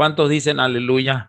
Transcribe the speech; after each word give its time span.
¿Cuántos 0.00 0.30
dicen 0.30 0.60
aleluya? 0.60 1.28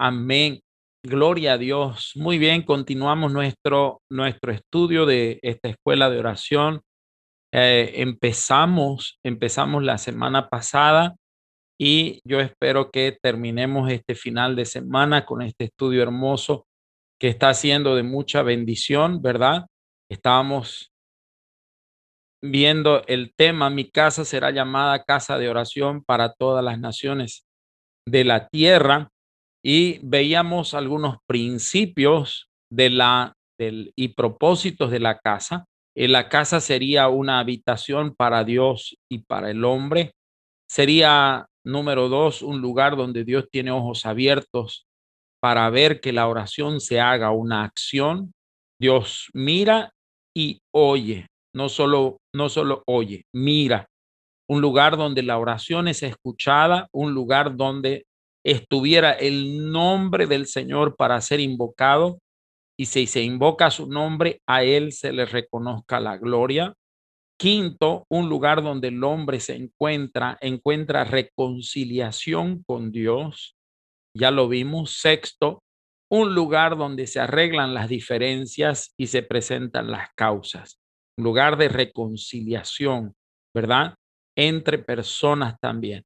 Amén. 0.00 0.60
Gloria 1.04 1.52
a 1.52 1.58
Dios. 1.58 2.12
Muy 2.14 2.38
bien, 2.38 2.62
continuamos 2.62 3.30
nuestro, 3.30 4.00
nuestro 4.10 4.52
estudio 4.52 5.04
de 5.04 5.38
esta 5.42 5.68
escuela 5.68 6.08
de 6.08 6.18
oración. 6.18 6.80
Eh, 7.52 7.92
empezamos, 7.96 9.18
empezamos 9.22 9.82
la 9.82 9.98
semana 9.98 10.48
pasada 10.48 11.14
y 11.78 12.22
yo 12.26 12.40
espero 12.40 12.90
que 12.90 13.18
terminemos 13.20 13.90
este 13.90 14.14
final 14.14 14.56
de 14.56 14.64
semana 14.64 15.26
con 15.26 15.42
este 15.42 15.64
estudio 15.64 16.02
hermoso 16.02 16.64
que 17.20 17.28
está 17.28 17.52
siendo 17.52 17.96
de 17.96 18.02
mucha 18.02 18.42
bendición, 18.42 19.20
¿verdad? 19.20 19.66
Estábamos 20.10 20.90
viendo 22.42 23.02
el 23.08 23.34
tema, 23.36 23.68
mi 23.68 23.90
casa 23.90 24.24
será 24.24 24.50
llamada 24.52 25.04
casa 25.04 25.36
de 25.36 25.50
oración 25.50 26.02
para 26.02 26.32
todas 26.32 26.64
las 26.64 26.78
naciones 26.78 27.44
de 28.06 28.24
la 28.24 28.48
tierra 28.48 29.08
y 29.64 29.98
veíamos 30.02 30.74
algunos 30.74 31.16
principios 31.26 32.48
de 32.70 32.90
la 32.90 33.34
del, 33.58 33.92
y 33.96 34.08
propósitos 34.08 34.90
de 34.90 35.00
la 35.00 35.18
casa. 35.18 35.64
En 35.96 36.12
la 36.12 36.28
casa 36.28 36.60
sería 36.60 37.08
una 37.08 37.38
habitación 37.38 38.14
para 38.14 38.44
Dios 38.44 38.96
y 39.10 39.18
para 39.18 39.50
el 39.50 39.64
hombre. 39.64 40.12
Sería, 40.68 41.46
número 41.64 42.08
dos, 42.08 42.42
un 42.42 42.60
lugar 42.60 42.96
donde 42.96 43.24
Dios 43.24 43.48
tiene 43.50 43.70
ojos 43.70 44.04
abiertos 44.06 44.86
para 45.40 45.68
ver 45.70 46.00
que 46.00 46.12
la 46.12 46.26
oración 46.26 46.80
se 46.80 47.00
haga 47.00 47.30
una 47.30 47.64
acción. 47.64 48.32
Dios 48.80 49.28
mira 49.34 49.92
y 50.36 50.60
oye, 50.72 51.28
no 51.54 51.68
solo, 51.68 52.18
no 52.34 52.48
solo 52.48 52.82
oye, 52.86 53.24
mira. 53.32 53.86
Un 54.48 54.60
lugar 54.60 54.96
donde 54.96 55.22
la 55.22 55.38
oración 55.38 55.88
es 55.88 56.02
escuchada, 56.02 56.88
un 56.92 57.14
lugar 57.14 57.56
donde 57.56 58.06
estuviera 58.44 59.12
el 59.12 59.70
nombre 59.72 60.26
del 60.26 60.46
Señor 60.46 60.96
para 60.96 61.20
ser 61.20 61.40
invocado 61.40 62.18
y 62.78 62.86
si 62.86 63.06
se 63.06 63.22
invoca 63.22 63.70
su 63.70 63.86
nombre, 63.86 64.40
a 64.46 64.64
Él 64.64 64.92
se 64.92 65.12
le 65.12 65.24
reconozca 65.24 66.00
la 66.00 66.18
gloria. 66.18 66.74
Quinto, 67.38 68.04
un 68.10 68.28
lugar 68.28 68.62
donde 68.62 68.88
el 68.88 69.02
hombre 69.02 69.40
se 69.40 69.56
encuentra, 69.56 70.36
encuentra 70.40 71.04
reconciliación 71.04 72.62
con 72.66 72.90
Dios 72.90 73.54
ya 74.16 74.30
lo 74.30 74.48
vimos. 74.48 74.98
Sexto, 75.00 75.62
un 76.10 76.34
lugar 76.34 76.76
donde 76.76 77.06
se 77.06 77.20
arreglan 77.20 77.74
las 77.74 77.88
diferencias 77.88 78.94
y 78.96 79.08
se 79.08 79.22
presentan 79.22 79.90
las 79.90 80.10
causas. 80.14 80.78
Un 81.18 81.24
lugar 81.24 81.56
de 81.56 81.68
reconciliación, 81.68 83.14
¿verdad? 83.54 83.94
Entre 84.36 84.78
personas 84.78 85.56
también. 85.60 86.04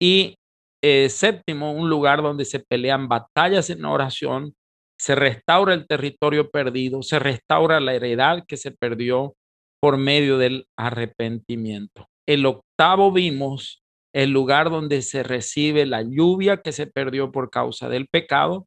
Y 0.00 0.36
eh, 0.82 1.08
séptimo, 1.08 1.72
un 1.72 1.90
lugar 1.90 2.22
donde 2.22 2.44
se 2.44 2.60
pelean 2.60 3.08
batallas 3.08 3.68
en 3.70 3.84
oración, 3.84 4.54
se 5.00 5.14
restaura 5.14 5.74
el 5.74 5.86
territorio 5.86 6.50
perdido, 6.50 7.02
se 7.02 7.18
restaura 7.18 7.80
la 7.80 7.94
heredad 7.94 8.44
que 8.46 8.56
se 8.56 8.72
perdió 8.72 9.34
por 9.80 9.96
medio 9.96 10.38
del 10.38 10.66
arrepentimiento. 10.76 12.06
El 12.28 12.46
octavo 12.46 13.12
vimos 13.12 13.82
el 14.14 14.30
lugar 14.30 14.70
donde 14.70 15.02
se 15.02 15.22
recibe 15.22 15.86
la 15.86 16.02
lluvia 16.02 16.58
que 16.58 16.72
se 16.72 16.86
perdió 16.86 17.30
por 17.30 17.50
causa 17.50 17.88
del 17.88 18.08
pecado, 18.08 18.66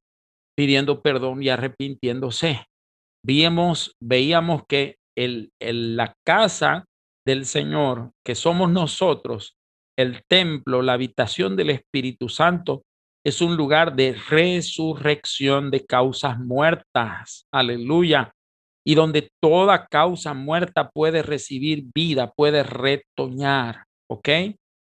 pidiendo 0.58 1.02
perdón 1.02 1.44
y 1.44 1.50
arrepintiéndose. 1.50 2.66
Víamos, 3.26 3.96
veíamos 4.02 4.64
que 4.68 4.96
el, 5.18 5.52
la 5.60 6.14
casa 6.26 6.86
del 7.26 7.46
Señor, 7.46 8.12
que 8.26 8.36
somos 8.36 8.70
nosotros, 8.70 9.56
el 9.98 10.24
templo, 10.28 10.82
la 10.82 10.94
habitación 10.94 11.56
del 11.56 11.70
Espíritu 11.70 12.30
Santo, 12.30 12.84
es 13.24 13.42
un 13.42 13.56
lugar 13.56 13.96
de 13.96 14.16
resurrección 14.30 15.70
de 15.70 15.86
causas 15.86 16.40
muertas. 16.40 17.46
Aleluya. 17.54 18.34
Y 18.84 18.96
donde 18.96 19.30
toda 19.40 19.86
causa 19.86 20.34
muerta 20.34 20.90
puede 20.90 21.22
recibir 21.22 21.84
vida, 21.94 22.32
puede 22.32 22.64
retoñar. 22.64 23.84
¿Ok? 24.10 24.30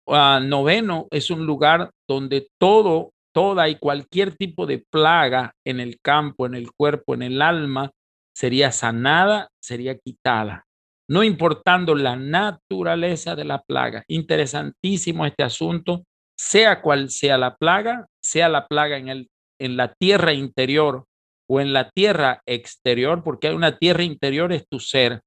uh, 0.07 0.39
noveno 0.41 1.07
es 1.11 1.29
un 1.29 1.45
lugar 1.45 1.91
donde 2.07 2.47
todo, 2.59 3.11
toda 3.33 3.69
y 3.69 3.75
cualquier 3.75 4.35
tipo 4.35 4.66
de 4.66 4.83
plaga 4.91 5.53
en 5.66 5.79
el 5.79 5.99
campo, 6.01 6.45
en 6.45 6.55
el 6.55 6.72
cuerpo, 6.72 7.13
en 7.13 7.23
el 7.23 7.41
alma, 7.41 7.91
sería 8.35 8.72
sanada, 8.72 9.49
sería 9.61 9.97
quitada, 9.97 10.64
no 11.09 11.23
importando 11.23 11.95
la 11.95 12.16
naturaleza 12.16 13.35
de 13.35 13.45
la 13.45 13.61
plaga. 13.61 14.03
Interesantísimo 14.07 15.25
este 15.25 15.43
asunto, 15.43 16.03
sea 16.38 16.81
cual 16.81 17.09
sea 17.09 17.38
la 17.38 17.55
plaga, 17.55 18.07
sea 18.21 18.49
la 18.49 18.67
plaga 18.67 18.97
en, 18.97 19.09
el, 19.09 19.29
en 19.59 19.77
la 19.77 19.93
tierra 19.93 20.33
interior 20.33 21.05
o 21.47 21.61
en 21.61 21.73
la 21.73 21.89
tierra 21.89 22.41
exterior, 22.45 23.23
porque 23.23 23.47
hay 23.47 23.55
una 23.55 23.77
tierra 23.77 24.03
interior, 24.03 24.51
es 24.51 24.67
tu 24.67 24.79
ser, 24.79 25.21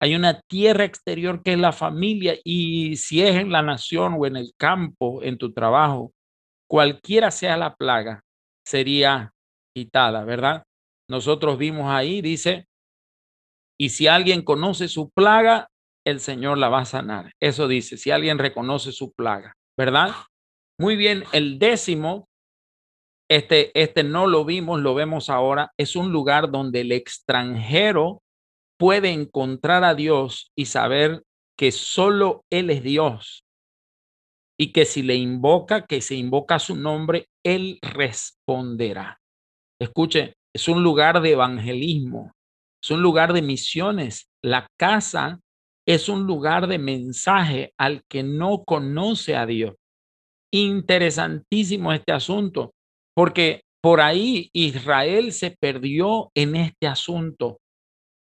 hay 0.00 0.14
una 0.14 0.40
tierra 0.48 0.84
exterior 0.84 1.42
que 1.42 1.52
es 1.54 1.58
la 1.58 1.72
familia 1.72 2.36
y 2.44 2.96
si 2.96 3.22
es 3.22 3.36
en 3.36 3.50
la 3.50 3.62
nación 3.62 4.16
o 4.18 4.26
en 4.26 4.36
el 4.36 4.52
campo, 4.56 5.22
en 5.22 5.38
tu 5.38 5.52
trabajo, 5.52 6.12
cualquiera 6.68 7.30
sea 7.30 7.56
la 7.56 7.74
plaga, 7.74 8.22
sería 8.64 9.32
quitada, 9.74 10.24
¿verdad? 10.24 10.64
Nosotros 11.08 11.58
vimos 11.58 11.90
ahí, 11.90 12.20
dice, 12.20 12.66
y 13.78 13.90
si 13.90 14.06
alguien 14.06 14.42
conoce 14.42 14.88
su 14.88 15.10
plaga, 15.10 15.68
el 16.06 16.20
Señor 16.20 16.58
la 16.58 16.68
va 16.68 16.80
a 16.80 16.84
sanar. 16.84 17.32
Eso 17.40 17.68
dice, 17.68 17.96
si 17.96 18.10
alguien 18.10 18.38
reconoce 18.38 18.92
su 18.92 19.12
plaga, 19.12 19.54
¿verdad? 19.76 20.14
Muy 20.78 20.96
bien, 20.96 21.24
el 21.32 21.58
décimo, 21.58 22.28
este, 23.28 23.72
este 23.80 24.04
no 24.04 24.26
lo 24.26 24.44
vimos, 24.44 24.80
lo 24.80 24.94
vemos 24.94 25.28
ahora, 25.30 25.72
es 25.78 25.96
un 25.96 26.12
lugar 26.12 26.50
donde 26.50 26.82
el 26.82 26.92
extranjero 26.92 28.22
puede 28.78 29.10
encontrar 29.10 29.84
a 29.84 29.94
Dios 29.94 30.52
y 30.56 30.66
saber 30.66 31.22
que 31.58 31.72
solo 31.72 32.44
Él 32.52 32.70
es 32.70 32.82
Dios 32.82 33.42
y 34.58 34.72
que 34.72 34.84
si 34.84 35.02
le 35.02 35.16
invoca, 35.16 35.86
que 35.86 36.00
se 36.00 36.14
invoca 36.14 36.58
su 36.58 36.76
nombre, 36.76 37.28
Él 37.44 37.78
responderá. 37.82 39.18
Escuche, 39.80 40.34
es 40.54 40.68
un 40.68 40.82
lugar 40.82 41.20
de 41.20 41.32
evangelismo, 41.32 42.32
es 42.86 42.92
un 42.92 43.02
lugar 43.02 43.32
de 43.32 43.42
misiones. 43.42 44.28
La 44.44 44.68
casa 44.78 45.40
es 45.88 46.08
un 46.08 46.24
lugar 46.24 46.68
de 46.68 46.78
mensaje 46.78 47.72
al 47.76 48.04
que 48.08 48.22
no 48.22 48.62
conoce 48.64 49.34
a 49.34 49.44
Dios. 49.44 49.74
Interesantísimo 50.52 51.92
este 51.92 52.12
asunto, 52.12 52.74
porque 53.12 53.62
por 53.82 54.00
ahí 54.00 54.50
Israel 54.52 55.32
se 55.32 55.50
perdió 55.50 56.30
en 56.36 56.54
este 56.54 56.86
asunto. 56.86 57.58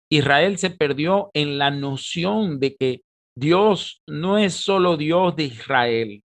Israel 0.10 0.58
se 0.58 0.70
perdió 0.70 1.30
en 1.34 1.58
la 1.58 1.70
noción 1.70 2.62
de 2.62 2.78
que 2.78 3.02
Dios 3.38 4.02
no 4.08 4.38
es 4.38 4.54
solo 4.54 4.96
Dios 4.96 5.36
de 5.36 5.44
Israel. 5.44 6.24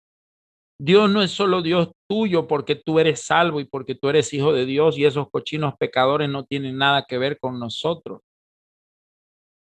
Dios 0.79 1.09
no 1.09 1.21
es 1.21 1.31
solo 1.31 1.61
Dios 1.61 1.91
tuyo 2.09 2.47
porque 2.47 2.75
tú 2.75 2.99
eres 2.99 3.21
salvo 3.23 3.59
y 3.59 3.65
porque 3.65 3.95
tú 3.95 4.09
eres 4.09 4.33
hijo 4.33 4.51
de 4.51 4.65
Dios 4.65 4.97
y 4.97 5.05
esos 5.05 5.29
cochinos 5.29 5.75
pecadores 5.79 6.29
no 6.29 6.43
tienen 6.43 6.77
nada 6.77 7.05
que 7.07 7.17
ver 7.17 7.39
con 7.39 7.59
nosotros. 7.59 8.21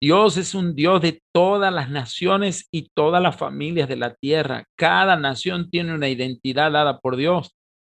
Dios 0.02 0.38
es 0.38 0.56
un 0.56 0.75
Dios 0.75 1.02
de 1.02 1.22
todas 1.34 1.74
las 1.74 1.90
naciones 1.90 2.68
y 2.72 2.90
todas 2.96 3.22
las 3.22 3.36
familias 3.36 3.90
de 3.90 3.97
la 3.97 4.14
tierra. 4.14 4.66
Cada 4.78 5.18
nación 5.18 5.70
tiene 5.70 5.94
una 5.94 6.08
identidad 6.08 6.72
dada 6.72 7.00
por 7.00 7.18
Dios 7.18 7.53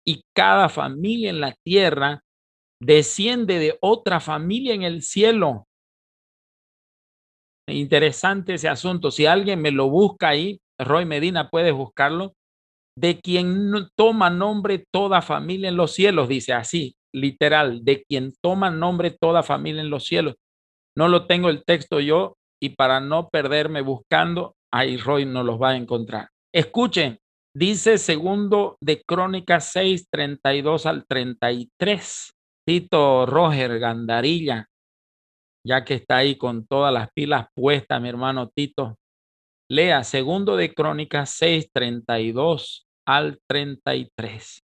y 0.06 0.22
cada 0.34 0.68
familia 0.68 1.28
en 1.28 1.40
la 1.40 1.54
tierra 1.62 2.22
desciende 2.80 3.58
de 3.58 3.76
otra 3.82 4.20
familia 4.20 4.72
en 4.72 4.82
el 4.82 5.02
cielo. 5.02 5.66
Interesante 7.68 8.54
ese 8.54 8.68
asunto. 8.68 9.10
Si 9.10 9.26
alguien 9.26 9.60
me 9.60 9.70
lo 9.70 9.90
busca 9.90 10.28
ahí, 10.28 10.60
Roy 10.78 11.04
Medina, 11.04 11.50
puedes 11.50 11.74
buscarlo. 11.74 12.34
De 12.96 13.20
quien 13.20 13.72
toma 13.96 14.30
nombre 14.30 14.84
toda 14.92 15.22
familia 15.22 15.68
en 15.68 15.76
los 15.76 15.92
cielos, 15.92 16.28
dice 16.28 16.52
así, 16.52 16.94
literal, 17.14 17.84
de 17.84 18.04
quien 18.04 18.32
toma 18.42 18.70
nombre 18.70 19.10
toda 19.10 19.42
familia 19.42 19.80
en 19.80 19.90
los 19.90 20.04
cielos. 20.04 20.36
No 20.96 21.08
lo 21.08 21.26
tengo 21.26 21.48
el 21.48 21.64
texto 21.64 22.00
yo 22.00 22.34
y 22.60 22.70
para 22.70 23.00
no 23.00 23.28
perderme 23.28 23.80
buscando, 23.80 24.54
ahí 24.72 24.96
Roy 24.96 25.24
no 25.24 25.42
los 25.42 25.60
va 25.60 25.70
a 25.70 25.76
encontrar. 25.76 26.28
Escuchen, 26.52 27.18
dice 27.54 27.96
segundo 27.96 28.76
de 28.80 29.02
Crónicas 29.02 29.70
6, 29.72 30.08
32 30.10 30.86
al 30.86 31.06
33. 31.06 32.32
Tito 32.66 33.26
Roger 33.26 33.78
Gandarilla, 33.78 34.66
ya 35.66 35.84
que 35.84 35.94
está 35.94 36.18
ahí 36.18 36.36
con 36.36 36.66
todas 36.66 36.92
las 36.92 37.08
pilas 37.12 37.46
puestas, 37.54 38.00
mi 38.00 38.08
hermano 38.08 38.48
Tito. 38.48 38.96
Lea 39.72 40.02
segundo 40.02 40.56
de 40.56 40.74
Crónicas 40.74 41.30
6, 41.38 41.70
32 41.72 42.88
al 43.06 43.38
33. 43.46 44.64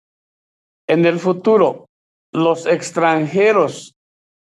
En 0.87 1.05
el 1.07 1.19
futuro, 1.19 1.89
los 2.33 2.67
extranjeros 2.67 3.97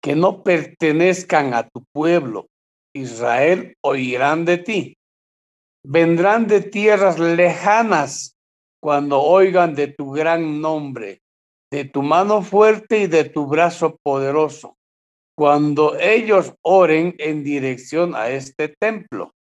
que 0.02 0.16
no 0.16 0.44
pertenezcan 0.44 1.54
a 1.54 1.68
tu 1.68 1.84
pueblo, 1.92 2.48
Israel, 2.96 3.76
oirán 3.82 4.46
de 4.46 4.58
ti. 4.58 4.98
Vendrán 5.84 6.48
de 6.48 6.62
tierras 6.62 7.20
lejanas 7.20 8.38
cuando 8.82 9.22
oigan 9.22 9.76
de 9.76 9.88
tu 9.88 10.12
gran 10.12 10.62
nombre, 10.62 11.20
de 11.70 11.84
tu 11.84 12.02
mano 12.02 12.42
fuerte 12.42 13.00
y 13.00 13.08
de 13.08 13.26
tu 13.26 13.46
brazo 13.46 13.98
poderoso, 14.02 14.78
cuando 15.38 16.00
ellos 16.00 16.54
oren 16.62 17.14
en 17.18 17.44
dirección 17.44 18.16
a 18.16 18.30
este 18.30 18.70
templo. 18.70 19.34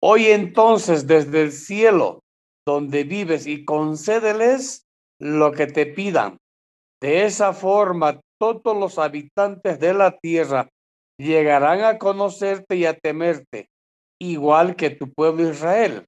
Hoy 0.00 0.26
entonces 0.26 1.06
desde 1.06 1.42
el 1.42 1.52
cielo 1.52 2.20
donde 2.66 3.04
vives 3.04 3.46
y 3.46 3.64
concédeles 3.64 4.86
lo 5.18 5.52
que 5.52 5.66
te 5.66 5.86
pidan. 5.86 6.38
De 7.00 7.24
esa 7.24 7.52
forma 7.52 8.20
todos 8.38 8.76
los 8.76 8.98
habitantes 8.98 9.80
de 9.80 9.94
la 9.94 10.16
tierra 10.16 10.68
llegarán 11.18 11.82
a 11.82 11.98
conocerte 11.98 12.76
y 12.76 12.84
a 12.84 12.94
temerte, 12.94 13.68
igual 14.20 14.76
que 14.76 14.90
tu 14.90 15.12
pueblo 15.12 15.50
Israel 15.50 16.04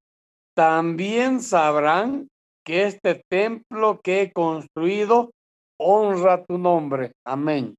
también 0.54 1.40
sabrán 1.40 2.28
que 2.66 2.84
este 2.84 3.24
templo 3.30 4.00
que 4.02 4.22
he 4.22 4.32
construido 4.32 5.30
honra 5.78 6.44
tu 6.44 6.58
nombre. 6.58 7.12
Amén. 7.24 7.74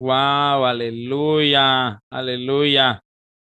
Wow, 0.00 0.64
aleluya, 0.64 2.00
aleluya. 2.10 3.00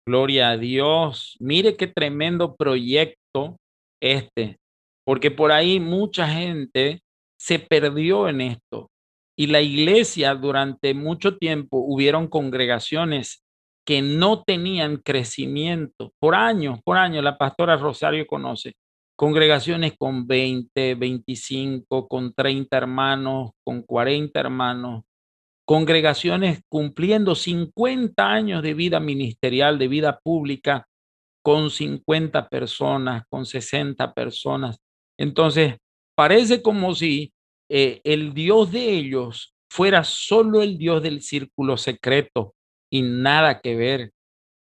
Gloria 0.08 0.48
a 0.48 0.56
Dios. 0.56 1.36
Mire 1.38 1.76
qué 1.76 1.86
tremendo 1.86 2.56
proyecto 2.56 3.58
este, 4.00 4.56
porque 5.04 5.30
por 5.30 5.52
ahí 5.52 5.80
mucha 5.80 6.26
gente 6.26 7.02
se 7.38 7.58
perdió 7.58 8.26
en 8.26 8.40
esto. 8.40 8.88
Y 9.36 9.48
la 9.48 9.60
iglesia 9.60 10.34
durante 10.34 10.94
mucho 10.94 11.36
tiempo 11.36 11.84
hubieron 11.86 12.26
congregaciones 12.26 13.44
que 13.86 14.00
no 14.00 14.44
tenían 14.44 14.96
crecimiento 14.96 16.14
por 16.18 16.34
años, 16.34 16.80
por 16.82 16.96
años. 16.96 17.22
La 17.22 17.36
pastora 17.36 17.76
Rosario 17.76 18.26
conoce 18.26 18.72
congregaciones 19.14 19.92
con 19.98 20.26
20, 20.26 20.94
25, 20.94 22.08
con 22.08 22.32
30 22.32 22.74
hermanos, 22.78 23.50
con 23.62 23.82
40 23.82 24.40
hermanos, 24.40 25.04
congregaciones 25.68 26.62
cumpliendo 26.70 27.34
50 27.34 28.26
años 28.26 28.62
de 28.62 28.72
vida 28.72 29.00
ministerial, 29.00 29.78
de 29.78 29.86
vida 29.86 30.18
pública, 30.18 30.88
con 31.44 31.70
50 31.70 32.48
personas, 32.48 33.24
con 33.28 33.44
60 33.44 34.14
personas. 34.14 34.78
Entonces, 35.18 35.76
parece 36.16 36.62
como 36.62 36.94
si 36.94 37.34
eh, 37.70 38.00
el 38.04 38.32
Dios 38.32 38.72
de 38.72 38.92
ellos 38.92 39.52
fuera 39.70 40.04
solo 40.04 40.62
el 40.62 40.78
Dios 40.78 41.02
del 41.02 41.20
círculo 41.20 41.76
secreto, 41.76 42.54
y 42.90 43.02
nada 43.02 43.60
que 43.60 43.76
ver. 43.76 44.12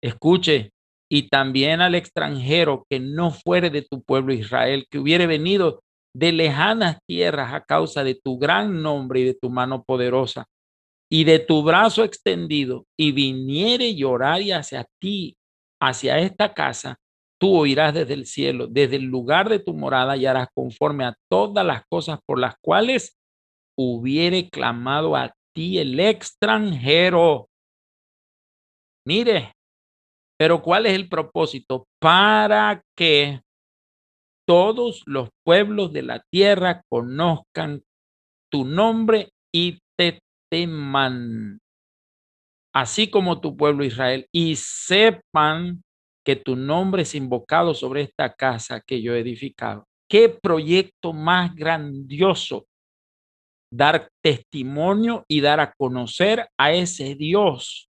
Escuche, 0.04 0.72
y 1.10 1.30
también 1.30 1.80
al 1.80 1.96
extranjero 1.96 2.86
que 2.90 3.00
no 3.00 3.32
fuere 3.32 3.70
de 3.70 3.84
tu 3.84 4.04
pueblo 4.04 4.34
Israel, 4.34 4.86
que 4.92 5.00
hubiere 5.00 5.26
venido 5.26 5.84
de 6.14 6.34
lejanas 6.34 6.98
tierras 7.08 7.54
a 7.54 7.64
causa 7.64 8.04
de 8.04 8.16
tu 8.16 8.38
gran 8.38 8.82
nombre 8.82 9.22
y 9.22 9.24
de 9.24 9.36
tu 9.36 9.50
mano 9.50 9.86
poderosa 9.86 10.48
y 11.12 11.26
de 11.26 11.40
tu 11.40 11.62
brazo 11.62 12.04
extendido 12.04 12.86
y 12.98 13.12
viniere 13.12 13.96
llorar 13.96 14.42
y 14.42 14.52
hacia 14.52 14.88
ti, 15.00 15.36
hacia 15.82 16.20
esta 16.20 16.54
casa, 16.54 16.98
tú 17.40 17.58
oirás 17.58 17.94
desde 17.94 18.14
el 18.14 18.26
cielo, 18.26 18.68
desde 18.68 18.96
el 18.96 19.04
lugar 19.04 19.50
de 19.50 19.60
tu 19.60 19.74
morada 19.74 20.16
y 20.16 20.26
harás 20.26 20.48
conforme 20.54 21.06
a 21.06 21.16
todas 21.30 21.66
las 21.66 21.84
cosas 21.90 22.20
por 22.26 22.40
las 22.40 22.56
cuales 22.62 23.18
hubiere 23.78 24.50
clamado 24.50 25.16
a 25.16 25.34
ti 25.54 25.80
el 25.80 26.00
extranjero 26.00 27.48
Mire, 29.06 29.54
pero 30.38 30.62
¿cuál 30.62 30.86
es 30.86 30.94
el 30.94 31.10
propósito? 31.10 31.88
Para 32.00 32.84
que 32.96 33.42
todos 34.48 35.02
los 35.06 35.30
pueblos 35.44 35.92
de 35.92 36.04
la 36.04 36.24
tierra 36.32 36.84
conozcan 36.90 37.84
tu 38.52 38.64
nombre 38.66 39.32
y 39.54 39.80
te 39.98 40.20
teman, 40.52 41.60
así 42.74 43.10
como 43.10 43.40
tu 43.40 43.56
pueblo 43.56 43.86
Israel, 43.86 44.28
y 44.32 44.56
sepan 44.58 45.84
que 46.26 46.36
tu 46.36 46.56
nombre 46.56 47.04
es 47.04 47.16
invocado 47.16 47.74
sobre 47.74 48.02
esta 48.02 48.34
casa 48.34 48.82
que 48.86 49.02
yo 49.02 49.16
he 49.16 49.20
edificado. 49.20 49.86
Qué 50.10 50.30
proyecto 50.30 51.14
más 51.14 51.56
grandioso 51.56 52.66
dar 53.74 54.10
testimonio 54.22 55.24
y 55.30 55.40
dar 55.40 55.62
a 55.62 55.72
conocer 55.72 56.48
a 56.58 56.74
ese 56.74 57.16
Dios 57.16 57.88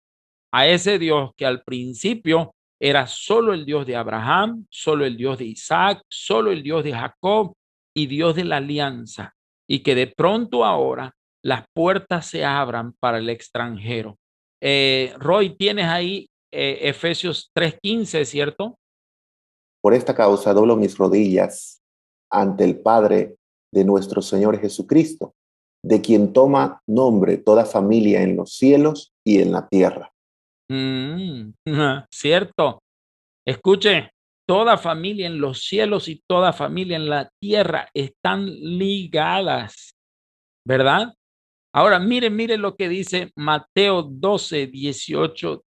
a 0.52 0.66
ese 0.66 0.98
Dios 0.98 1.30
que 1.36 1.46
al 1.46 1.62
principio 1.62 2.54
era 2.80 3.06
solo 3.06 3.52
el 3.52 3.64
Dios 3.64 3.86
de 3.86 3.96
Abraham, 3.96 4.66
solo 4.70 5.04
el 5.04 5.16
Dios 5.16 5.38
de 5.38 5.46
Isaac, 5.46 6.02
solo 6.08 6.52
el 6.52 6.62
Dios 6.62 6.84
de 6.84 6.92
Jacob 6.92 7.54
y 7.94 8.06
Dios 8.06 8.36
de 8.36 8.44
la 8.44 8.58
alianza, 8.58 9.34
y 9.68 9.80
que 9.80 9.94
de 9.94 10.06
pronto 10.06 10.64
ahora 10.64 11.14
las 11.44 11.64
puertas 11.74 12.26
se 12.26 12.44
abran 12.44 12.92
para 13.00 13.18
el 13.18 13.28
extranjero. 13.28 14.16
Eh, 14.62 15.14
Roy, 15.18 15.56
tienes 15.56 15.86
ahí 15.86 16.28
eh, 16.52 16.78
Efesios 16.82 17.50
3:15, 17.54 18.24
¿cierto? 18.24 18.78
Por 19.82 19.94
esta 19.94 20.14
causa 20.14 20.52
doblo 20.52 20.76
mis 20.76 20.96
rodillas 20.96 21.80
ante 22.30 22.64
el 22.64 22.80
Padre 22.80 23.36
de 23.72 23.84
nuestro 23.84 24.22
Señor 24.22 24.58
Jesucristo, 24.60 25.34
de 25.84 26.00
quien 26.00 26.32
toma 26.32 26.80
nombre 26.86 27.36
toda 27.36 27.64
familia 27.64 28.22
en 28.22 28.36
los 28.36 28.54
cielos 28.54 29.12
y 29.24 29.40
en 29.40 29.52
la 29.52 29.68
tierra 29.68 30.12
Mm, 30.70 31.52
cierto. 32.10 32.82
Escuche, 33.46 34.10
toda 34.46 34.76
familia 34.76 35.26
en 35.26 35.40
los 35.40 35.62
cielos 35.62 36.08
y 36.08 36.22
toda 36.28 36.52
familia 36.52 36.96
en 36.96 37.08
la 37.08 37.30
tierra 37.40 37.88
están 37.94 38.46
ligadas, 38.46 39.94
¿verdad? 40.66 41.14
Ahora, 41.72 41.98
mire, 41.98 42.30
mire 42.30 42.56
lo 42.56 42.76
que 42.76 42.88
dice 42.88 43.32
Mateo 43.36 44.02
12, 44.02 44.68
18 44.68 45.64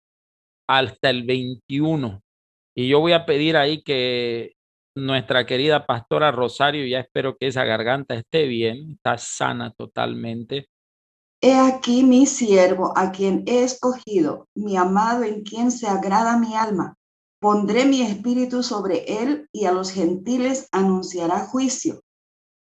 hasta 0.68 1.10
el 1.10 1.24
21. 1.24 2.22
Y 2.74 2.88
yo 2.88 3.00
voy 3.00 3.12
a 3.12 3.26
pedir 3.26 3.56
ahí 3.56 3.82
que 3.82 4.54
nuestra 4.96 5.46
querida 5.46 5.86
pastora 5.86 6.32
Rosario, 6.32 6.86
ya 6.86 7.00
espero 7.00 7.36
que 7.36 7.48
esa 7.48 7.64
garganta 7.64 8.14
esté 8.14 8.46
bien, 8.46 8.92
está 8.92 9.18
sana 9.18 9.72
totalmente. 9.72 10.68
He 11.42 11.54
aquí 11.54 12.02
mi 12.02 12.26
siervo, 12.26 12.92
a 12.96 13.12
quien 13.12 13.44
he 13.46 13.62
escogido, 13.62 14.46
mi 14.54 14.76
amado 14.76 15.24
en 15.24 15.42
quien 15.42 15.70
se 15.70 15.86
agrada 15.86 16.38
mi 16.38 16.54
alma. 16.54 16.96
Pondré 17.40 17.86
mi 17.86 18.02
espíritu 18.02 18.62
sobre 18.62 19.22
él 19.22 19.48
y 19.50 19.64
a 19.64 19.72
los 19.72 19.90
gentiles 19.90 20.68
anunciará 20.72 21.46
juicio. 21.46 22.02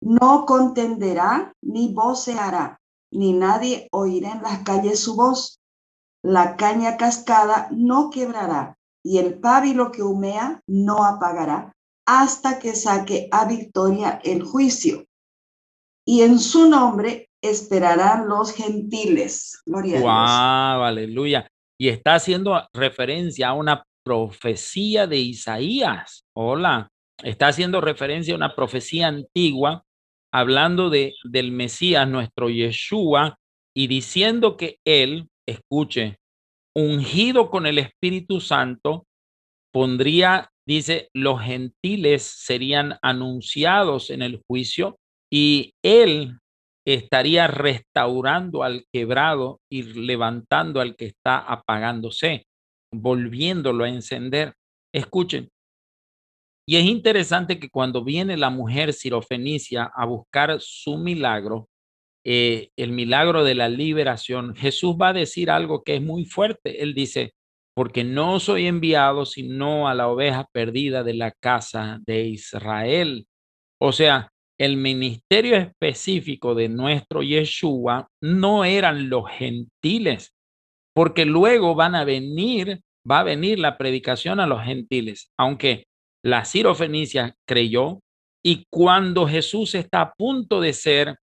No 0.00 0.46
contenderá 0.46 1.52
ni 1.60 1.92
voceará, 1.92 2.77
ni 3.10 3.32
nadie 3.32 3.88
oirá 3.92 4.32
en 4.32 4.42
las 4.42 4.60
calles 4.60 5.00
su 5.00 5.16
voz. 5.16 5.60
La 6.22 6.56
caña 6.56 6.96
cascada 6.96 7.68
no 7.70 8.10
quebrará, 8.10 8.76
y 9.04 9.18
el 9.18 9.38
pábilo 9.38 9.92
que 9.92 10.02
humea 10.02 10.60
no 10.66 11.04
apagará, 11.04 11.72
hasta 12.06 12.58
que 12.58 12.74
saque 12.74 13.28
a 13.30 13.44
victoria 13.44 14.20
el 14.24 14.42
juicio. 14.42 15.04
Y 16.06 16.22
en 16.22 16.38
su 16.38 16.68
nombre 16.68 17.28
esperarán 17.42 18.28
los 18.28 18.52
gentiles. 18.52 19.62
Gloria 19.66 20.00
wow, 20.00 20.82
aleluya. 20.84 21.46
Y 21.78 21.88
está 21.88 22.14
haciendo 22.14 22.66
referencia 22.72 23.48
a 23.48 23.54
una 23.54 23.84
profecía 24.04 25.06
de 25.06 25.18
Isaías. 25.18 26.24
Hola, 26.34 26.88
está 27.22 27.48
haciendo 27.48 27.80
referencia 27.80 28.34
a 28.34 28.36
una 28.36 28.54
profecía 28.54 29.06
antigua 29.06 29.84
hablando 30.32 30.90
de 30.90 31.14
del 31.24 31.52
Mesías, 31.52 32.08
nuestro 32.08 32.50
Yeshua, 32.50 33.38
y 33.76 33.86
diciendo 33.86 34.56
que 34.56 34.78
él, 34.84 35.28
escuche, 35.46 36.18
ungido 36.76 37.50
con 37.50 37.66
el 37.66 37.78
Espíritu 37.78 38.40
Santo, 38.40 39.06
pondría, 39.72 40.50
dice, 40.66 41.08
los 41.14 41.40
gentiles 41.42 42.22
serían 42.22 42.98
anunciados 43.02 44.10
en 44.10 44.22
el 44.22 44.42
juicio 44.46 44.96
y 45.32 45.72
él 45.84 46.38
estaría 46.86 47.46
restaurando 47.46 48.62
al 48.62 48.84
quebrado 48.92 49.60
y 49.70 49.82
levantando 49.82 50.80
al 50.80 50.96
que 50.96 51.06
está 51.06 51.38
apagándose, 51.38 52.46
volviéndolo 52.92 53.84
a 53.84 53.90
encender. 53.90 54.54
Escuchen. 54.94 55.48
Y 56.68 56.76
es 56.76 56.84
interesante 56.84 57.58
que 57.58 57.70
cuando 57.70 58.04
viene 58.04 58.36
la 58.36 58.50
mujer 58.50 58.92
sirofenicia 58.92 59.90
a 59.96 60.04
buscar 60.04 60.58
su 60.60 60.98
milagro, 60.98 61.66
eh, 62.26 62.68
el 62.76 62.92
milagro 62.92 63.42
de 63.42 63.54
la 63.54 63.70
liberación, 63.70 64.54
Jesús 64.54 64.94
va 65.00 65.08
a 65.08 65.12
decir 65.14 65.50
algo 65.50 65.82
que 65.82 65.94
es 65.94 66.02
muy 66.02 66.26
fuerte. 66.26 66.82
Él 66.82 66.92
dice, 66.92 67.32
porque 67.74 68.04
no 68.04 68.38
soy 68.38 68.66
enviado 68.66 69.24
sino 69.24 69.88
a 69.88 69.94
la 69.94 70.08
oveja 70.08 70.46
perdida 70.52 71.02
de 71.02 71.14
la 71.14 71.32
casa 71.32 72.00
de 72.04 72.24
Israel. 72.24 73.26
O 73.80 73.92
sea, 73.92 74.30
el 74.58 74.76
ministerio 74.76 75.56
específico 75.56 76.54
de 76.54 76.68
nuestro 76.68 77.22
Yeshua 77.22 78.08
no 78.20 78.66
eran 78.66 79.08
los 79.08 79.24
gentiles, 79.30 80.34
porque 80.94 81.24
luego 81.24 81.74
van 81.74 81.94
a 81.94 82.04
venir, 82.04 82.82
va 83.10 83.20
a 83.20 83.24
venir 83.24 83.58
la 83.58 83.78
predicación 83.78 84.38
a 84.38 84.46
los 84.46 84.62
gentiles, 84.62 85.32
aunque 85.38 85.87
la 86.22 86.44
Fenicia 86.44 87.34
creyó, 87.46 88.00
Y 88.44 88.64
cuando 88.70 89.26
Jesús 89.26 89.74
está 89.74 90.00
a 90.00 90.12
punto 90.12 90.60
de 90.60 90.72
ser, 90.72 91.16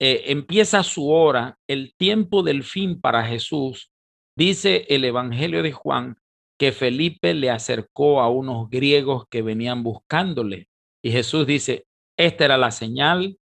eh, 0.00 0.24
empieza 0.26 0.82
su 0.82 1.10
hora, 1.10 1.58
el 1.68 1.94
tiempo 1.96 2.42
del 2.42 2.62
fin 2.62 3.00
para 3.00 3.24
Jesús, 3.24 3.90
dice 4.36 4.86
el 4.88 5.04
Evangelio 5.04 5.62
de 5.62 5.72
Juan 5.72 6.16
que 6.58 6.72
Felipe 6.72 7.34
le 7.34 7.50
acercó 7.50 8.20
a 8.20 8.28
unos 8.30 8.70
griegos 8.70 9.24
que 9.30 9.42
venían 9.42 9.82
buscándole. 9.82 10.68
Y 11.02 11.10
Jesús 11.10 11.46
dice, 11.46 11.86
esta 12.18 12.44
era 12.44 12.58
la 12.58 12.70
señal, 12.70 13.38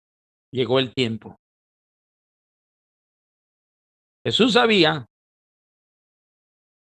llegó 0.53 0.79
el 0.79 0.95
tiempo. 0.95 1.37
Jesús 4.25 4.53
sabía 4.53 5.07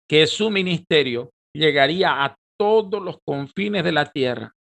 que 0.09 0.27
su 0.27 0.49
ministerio 0.49 1.31
llegaría 1.53 2.23
a 2.23 2.35
todos 2.63 3.03
los 3.03 3.17
confines 3.27 3.83
de 3.83 3.91
la 3.91 4.05
tierra. 4.05 4.53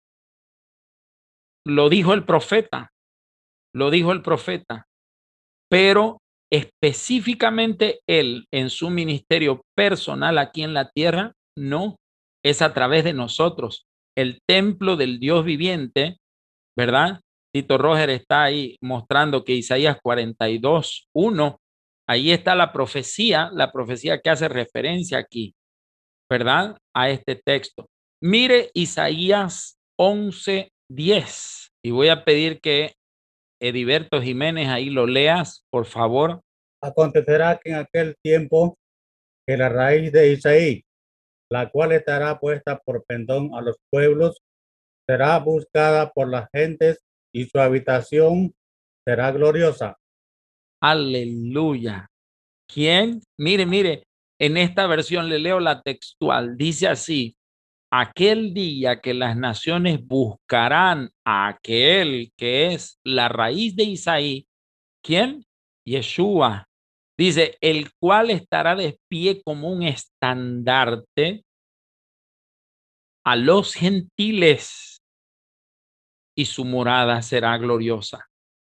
Lo 1.67 1.87
dijo 1.87 2.15
el 2.15 2.25
profeta, 2.25 2.89
lo 3.75 3.91
dijo 3.91 4.11
el 4.11 4.23
profeta, 4.23 4.87
pero 5.69 6.17
específicamente 6.51 7.99
él 8.09 8.47
en 8.51 8.71
su 8.71 8.89
ministerio 8.89 9.61
personal 9.77 10.39
aquí 10.39 10.63
en 10.63 10.73
la 10.73 10.89
tierra 10.89 11.33
no, 11.55 11.97
es 12.43 12.63
a 12.63 12.73
través 12.73 13.03
de 13.03 13.13
nosotros. 13.13 13.85
El 14.17 14.39
templo 14.49 14.95
del 14.95 15.19
Dios 15.19 15.45
viviente, 15.45 16.17
¿verdad? 16.75 17.21
Tito 17.53 17.77
Roger 17.77 18.09
está 18.09 18.41
ahí 18.41 18.77
mostrando 18.81 19.43
que 19.43 19.53
Isaías 19.53 19.99
42, 20.01 21.07
1, 21.13 21.59
ahí 22.09 22.31
está 22.31 22.55
la 22.55 22.73
profecía, 22.73 23.51
la 23.53 23.71
profecía 23.71 24.21
que 24.21 24.31
hace 24.31 24.47
referencia 24.49 25.19
aquí, 25.19 25.53
¿verdad? 26.31 26.77
A 26.95 27.11
este 27.11 27.35
texto. 27.35 27.85
Mire 28.23 28.71
Isaías 28.73 29.77
11, 29.99 30.71
10. 30.89 31.67
Y 31.83 31.91
voy 31.91 32.07
a 32.07 32.23
pedir 32.23 32.59
que 32.59 32.93
Ediberto 33.61 34.21
Jiménez 34.21 34.69
ahí 34.69 34.89
lo 34.89 35.05
leas, 35.05 35.63
por 35.69 35.85
favor. 35.85 36.41
Acontecerá 36.81 37.59
que 37.63 37.71
en 37.71 37.75
aquel 37.75 38.15
tiempo 38.23 38.77
que 39.45 39.57
la 39.57 39.69
raíz 39.69 40.11
de 40.11 40.31
Isaí 40.31 40.83
la 41.51 41.69
cual 41.69 41.91
estará 41.91 42.39
puesta 42.39 42.79
por 42.79 43.03
pendón 43.03 43.53
a 43.53 43.59
los 43.59 43.75
pueblos, 43.89 44.41
será 45.05 45.37
buscada 45.37 46.09
por 46.09 46.29
las 46.29 46.49
gentes 46.53 47.03
y 47.33 47.43
su 47.43 47.59
habitación 47.59 48.55
será 49.05 49.31
gloriosa. 49.31 49.97
Aleluya. 50.81 52.07
¿Quién? 52.73 53.21
Mire, 53.37 53.65
mire, 53.65 54.03
en 54.41 54.57
esta 54.57 54.87
versión 54.87 55.29
le 55.29 55.37
leo 55.37 55.59
la 55.59 55.83
textual. 55.83 56.57
Dice 56.57 56.87
así, 56.87 57.37
aquel 57.91 58.55
día 58.55 58.99
que 58.99 59.13
las 59.13 59.37
naciones 59.37 59.99
buscarán 60.03 61.11
a 61.23 61.47
aquel 61.47 62.33
que 62.35 62.73
es 62.73 62.99
la 63.03 63.29
raíz 63.29 63.75
de 63.75 63.83
Isaí, 63.83 64.47
¿quién? 65.03 65.45
Yeshua, 65.85 66.67
Dice, 67.17 67.55
el 67.61 67.93
cual 67.99 68.31
estará 68.31 68.75
de 68.75 68.99
pie 69.07 69.43
como 69.43 69.69
un 69.69 69.83
estandarte 69.83 71.45
a 73.23 73.35
los 73.35 73.75
gentiles 73.75 75.03
y 76.35 76.45
su 76.45 76.65
morada 76.65 77.21
será 77.21 77.55
gloriosa. 77.59 78.25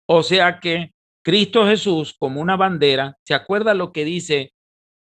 O 0.06 0.22
sea 0.22 0.60
que 0.60 0.90
Cristo 1.24 1.66
Jesús 1.66 2.14
como 2.18 2.42
una 2.42 2.56
bandera, 2.56 3.16
¿se 3.24 3.32
acuerda 3.32 3.72
lo 3.72 3.92
que 3.92 4.04
dice 4.04 4.52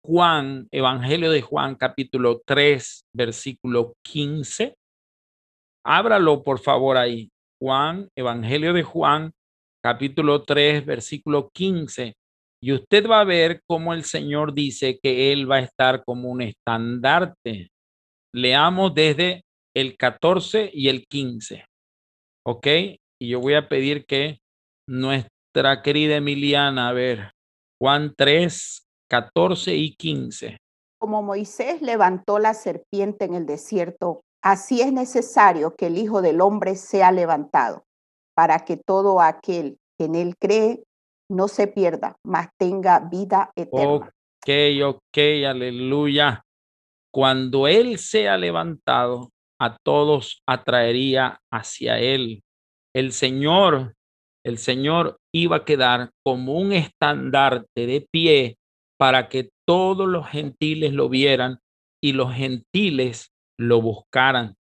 Juan, 0.06 0.68
Evangelio 0.72 1.32
de 1.32 1.42
Juan, 1.42 1.76
capítulo 1.76 2.42
3, 2.46 3.06
versículo 3.16 3.94
15? 4.04 4.76
Ábralo, 5.86 6.44
por 6.44 6.60
favor, 6.60 6.98
ahí. 6.98 7.30
Juan, 7.62 8.10
Evangelio 8.18 8.74
de 8.74 8.84
Juan, 8.84 9.32
capítulo 9.82 10.44
3, 10.44 10.86
versículo 10.86 11.50
15. 11.54 12.16
Y 12.62 12.74
usted 12.74 13.08
va 13.10 13.22
a 13.22 13.26
ver 13.26 13.62
cómo 13.66 13.94
el 13.94 14.04
Señor 14.04 14.54
dice 14.54 15.00
que 15.02 15.32
Él 15.32 15.50
va 15.50 15.58
a 15.58 15.62
estar 15.62 16.04
como 16.04 16.30
un 16.30 16.42
estandarte. 16.42 17.70
Leamos 18.36 18.94
desde 18.94 19.44
el 19.74 19.96
14 19.96 20.70
y 20.74 20.90
el 20.90 21.06
15. 21.08 21.66
¿Ok? 22.46 22.68
Y 23.22 23.30
yo 23.30 23.40
voy 23.40 23.54
a 23.54 23.70
pedir 23.70 24.06
que 24.06 24.40
nuestra 24.86 25.82
querida 25.82 26.18
Emiliana, 26.18 26.90
a 26.90 26.94
ver, 26.94 27.32
Juan 27.82 28.14
3, 28.18 28.83
14 29.14 29.76
y 29.76 29.94
15. 29.94 30.58
Como 30.98 31.22
Moisés 31.22 31.84
levantó 31.84 32.40
la 32.40 32.56
serpiente 32.56 33.26
en 33.26 33.36
el 33.36 33.46
desierto, 33.46 34.22
así 34.42 34.82
es 34.82 34.92
necesario 34.92 35.76
que 35.76 35.86
el 35.86 36.00
Hijo 36.00 36.24
del 36.24 36.42
Hombre 36.42 36.76
sea 36.76 37.12
levantado, 37.12 37.84
para 38.36 38.66
que 38.66 38.76
todo 38.76 39.22
aquel 39.22 39.78
que 40.00 40.06
en 40.06 40.16
él 40.16 40.34
cree 40.42 40.82
no 41.30 41.48
se 41.48 41.68
pierda, 41.68 42.16
mas 42.26 42.50
tenga 42.58 43.02
vida 43.02 43.52
eterna. 43.56 44.12
Ok, 44.42 44.50
ok, 44.84 45.18
aleluya. 45.48 46.42
Cuando 47.14 47.68
Él 47.68 48.00
sea 48.00 48.36
levantado, 48.38 49.30
a 49.62 49.78
todos 49.86 50.42
atraería 50.48 51.40
hacia 51.52 52.00
Él. 52.00 52.42
El 52.96 53.12
Señor, 53.12 53.94
el 54.44 54.58
Señor 54.58 55.18
iba 55.32 55.58
a 55.58 55.66
quedar 55.66 56.10
como 56.26 56.58
un 56.58 56.74
estandarte 56.74 57.86
de 57.86 58.08
pie 58.12 58.58
para 59.04 59.28
que 59.28 59.50
todos 59.68 60.08
los 60.08 60.30
gentiles 60.30 60.94
lo 60.94 61.10
vieran 61.10 61.60
y 62.02 62.14
los 62.14 62.34
gentiles 62.34 63.34
lo 63.60 63.82
buscaran. 63.82 64.56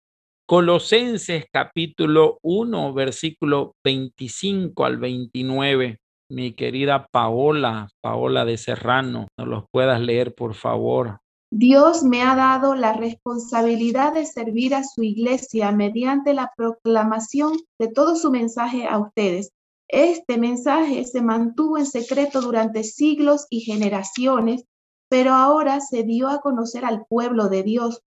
Colosenses 0.49 1.45
capítulo 1.53 2.41
1, 2.43 2.93
versículo 2.93 3.77
25 3.85 4.85
al 4.85 4.97
29 4.97 5.99
mi 6.29 6.55
querida 6.55 7.07
Paola, 7.13 7.89
Paola 8.03 8.45
de 8.45 8.59
Serrano, 8.59 9.29
nos 9.39 9.47
los 9.47 9.65
puedas 9.71 10.01
leer, 10.01 10.35
por 10.35 10.55
favor. 10.55 11.21
Dios 11.53 12.03
me 12.03 12.23
ha 12.23 12.35
dado 12.35 12.75
la 12.75 12.95
responsabilidad 12.95 14.13
de 14.15 14.27
servir 14.27 14.75
a 14.75 14.83
su 14.83 15.05
iglesia 15.05 15.71
mediante 15.71 16.35
la 16.35 16.51
proclamación 16.57 17.53
de 17.79 17.87
todo 17.87 18.17
su 18.17 18.33
mensaje 18.33 18.89
a 18.89 18.99
ustedes. 18.99 19.53
Este 19.93 20.39
mensaje 20.39 21.05
se 21.05 21.21
mantuvo 21.21 21.77
en 21.77 21.85
secreto 21.85 22.41
durante 22.41 22.83
siglos 22.83 23.47
y 23.51 23.61
generaciones, 23.61 24.65
pero 25.11 25.35
ahora 25.35 25.81
se 25.81 26.03
dio 26.03 26.29
a 26.29 26.41
conocer 26.41 26.87
al 26.87 27.05
pueblo 27.07 27.51
de 27.51 27.63
Dios, 27.63 28.01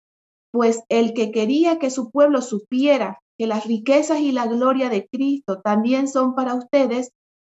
pues 0.51 0.83
el 0.89 1.13
que 1.13 1.31
quería 1.31 1.79
que 1.79 1.91
su 1.91 2.11
pueblo 2.11 2.41
supiera 2.41 3.21
que 3.37 3.47
las 3.47 3.67
riquezas 3.67 4.21
y 4.21 4.33
la 4.33 4.47
gloria 4.47 4.89
de 4.89 5.07
Cristo 5.09 5.61
también 5.61 6.09
son 6.09 6.35
para 6.35 6.55
ustedes, 6.55 7.13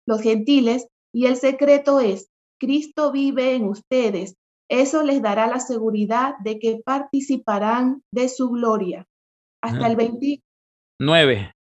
los 0.05 0.21
gentiles, 0.21 0.87
y 1.13 1.27
el 1.27 1.37
secreto 1.37 2.01
es, 2.01 2.29
Cristo 2.59 3.13
vive 3.13 3.55
en 3.55 3.69
ustedes. 3.69 4.35
Eso 4.69 5.03
les 5.03 5.21
dará 5.21 5.47
la 5.47 5.61
seguridad 5.61 6.35
de 6.39 6.59
que 6.59 6.81
participarán 6.83 8.03
de 8.11 8.27
su 8.27 8.49
gloria. 8.49 9.05
Hasta 9.61 9.87
el 9.87 9.95
29. 9.95 11.53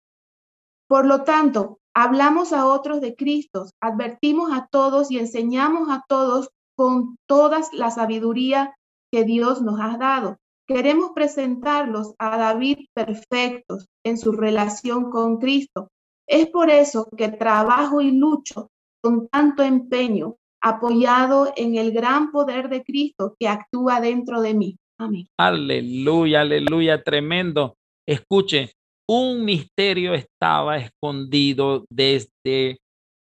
Por 0.88 1.06
lo 1.06 1.22
tanto, 1.22 1.78
hablamos 1.96 2.52
a 2.52 2.66
otros 2.66 3.00
de 3.00 3.16
Cristo, 3.16 3.70
advertimos 3.80 4.52
a 4.52 4.68
todos 4.70 5.10
y 5.10 5.18
enseñamos 5.18 5.88
a 5.88 6.04
todos 6.06 6.50
con 6.76 7.16
toda 7.26 7.62
la 7.72 7.90
sabiduría 7.90 8.76
que 9.10 9.24
Dios 9.24 9.62
nos 9.62 9.80
ha 9.80 9.96
dado. 9.96 10.36
Queremos 10.68 11.12
presentarlos 11.14 12.12
a 12.18 12.36
David 12.36 12.88
perfectos 12.92 13.86
en 14.04 14.18
su 14.18 14.32
relación 14.32 15.10
con 15.10 15.38
Cristo. 15.38 15.88
Es 16.28 16.48
por 16.48 16.68
eso 16.68 17.08
que 17.16 17.28
trabajo 17.28 18.02
y 18.02 18.10
lucho 18.10 18.68
con 19.02 19.28
tanto 19.28 19.62
empeño, 19.62 20.36
apoyado 20.60 21.50
en 21.56 21.76
el 21.76 21.92
gran 21.92 22.30
poder 22.30 22.68
de 22.68 22.82
Cristo 22.82 23.36
que 23.38 23.48
actúa 23.48 24.02
dentro 24.02 24.42
de 24.42 24.52
mí. 24.52 24.76
Amén. 24.98 25.28
Aleluya, 25.38 26.42
aleluya, 26.42 27.02
tremendo. 27.02 27.76
Escuche, 28.06 28.72
un 29.08 29.44
misterio 29.44 30.14
estaba 30.14 30.78
escondido 30.78 31.84
desde 31.90 32.78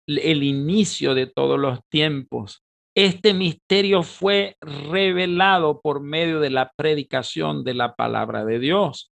el 0.07 0.43
inicio 0.43 1.13
de 1.13 1.27
todos 1.27 1.59
los 1.59 1.79
tiempos. 1.89 2.61
Este 2.95 3.33
misterio 3.33 4.03
fue 4.03 4.55
revelado 4.61 5.79
por 5.81 6.01
medio 6.01 6.39
de 6.39 6.49
la 6.49 6.71
predicación 6.75 7.63
de 7.63 7.75
la 7.75 7.93
palabra 7.95 8.43
de 8.43 8.59
Dios. 8.59 9.11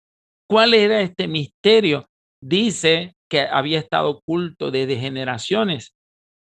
¿Cuál 0.49 0.73
era 0.73 1.01
este 1.01 1.27
misterio? 1.27 2.07
Dice 2.43 3.13
que 3.29 3.41
había 3.41 3.79
estado 3.79 4.09
oculto 4.09 4.71
desde 4.71 4.97
generaciones. 4.97 5.93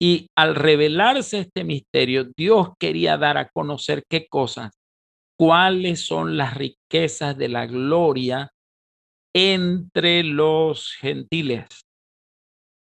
Y 0.02 0.28
al 0.36 0.56
revelarse 0.56 1.40
este 1.40 1.64
misterio, 1.64 2.28
Dios 2.36 2.70
quería 2.80 3.18
dar 3.18 3.38
a 3.38 3.50
conocer 3.50 4.04
qué 4.10 4.28
cosas, 4.28 4.72
cuáles 5.38 6.06
son 6.06 6.38
las 6.38 6.56
riquezas 6.56 7.38
de 7.38 7.50
la 7.50 7.66
gloria 7.66 8.50
entre 9.36 10.24
los 10.24 10.94
gentiles. 10.94 11.68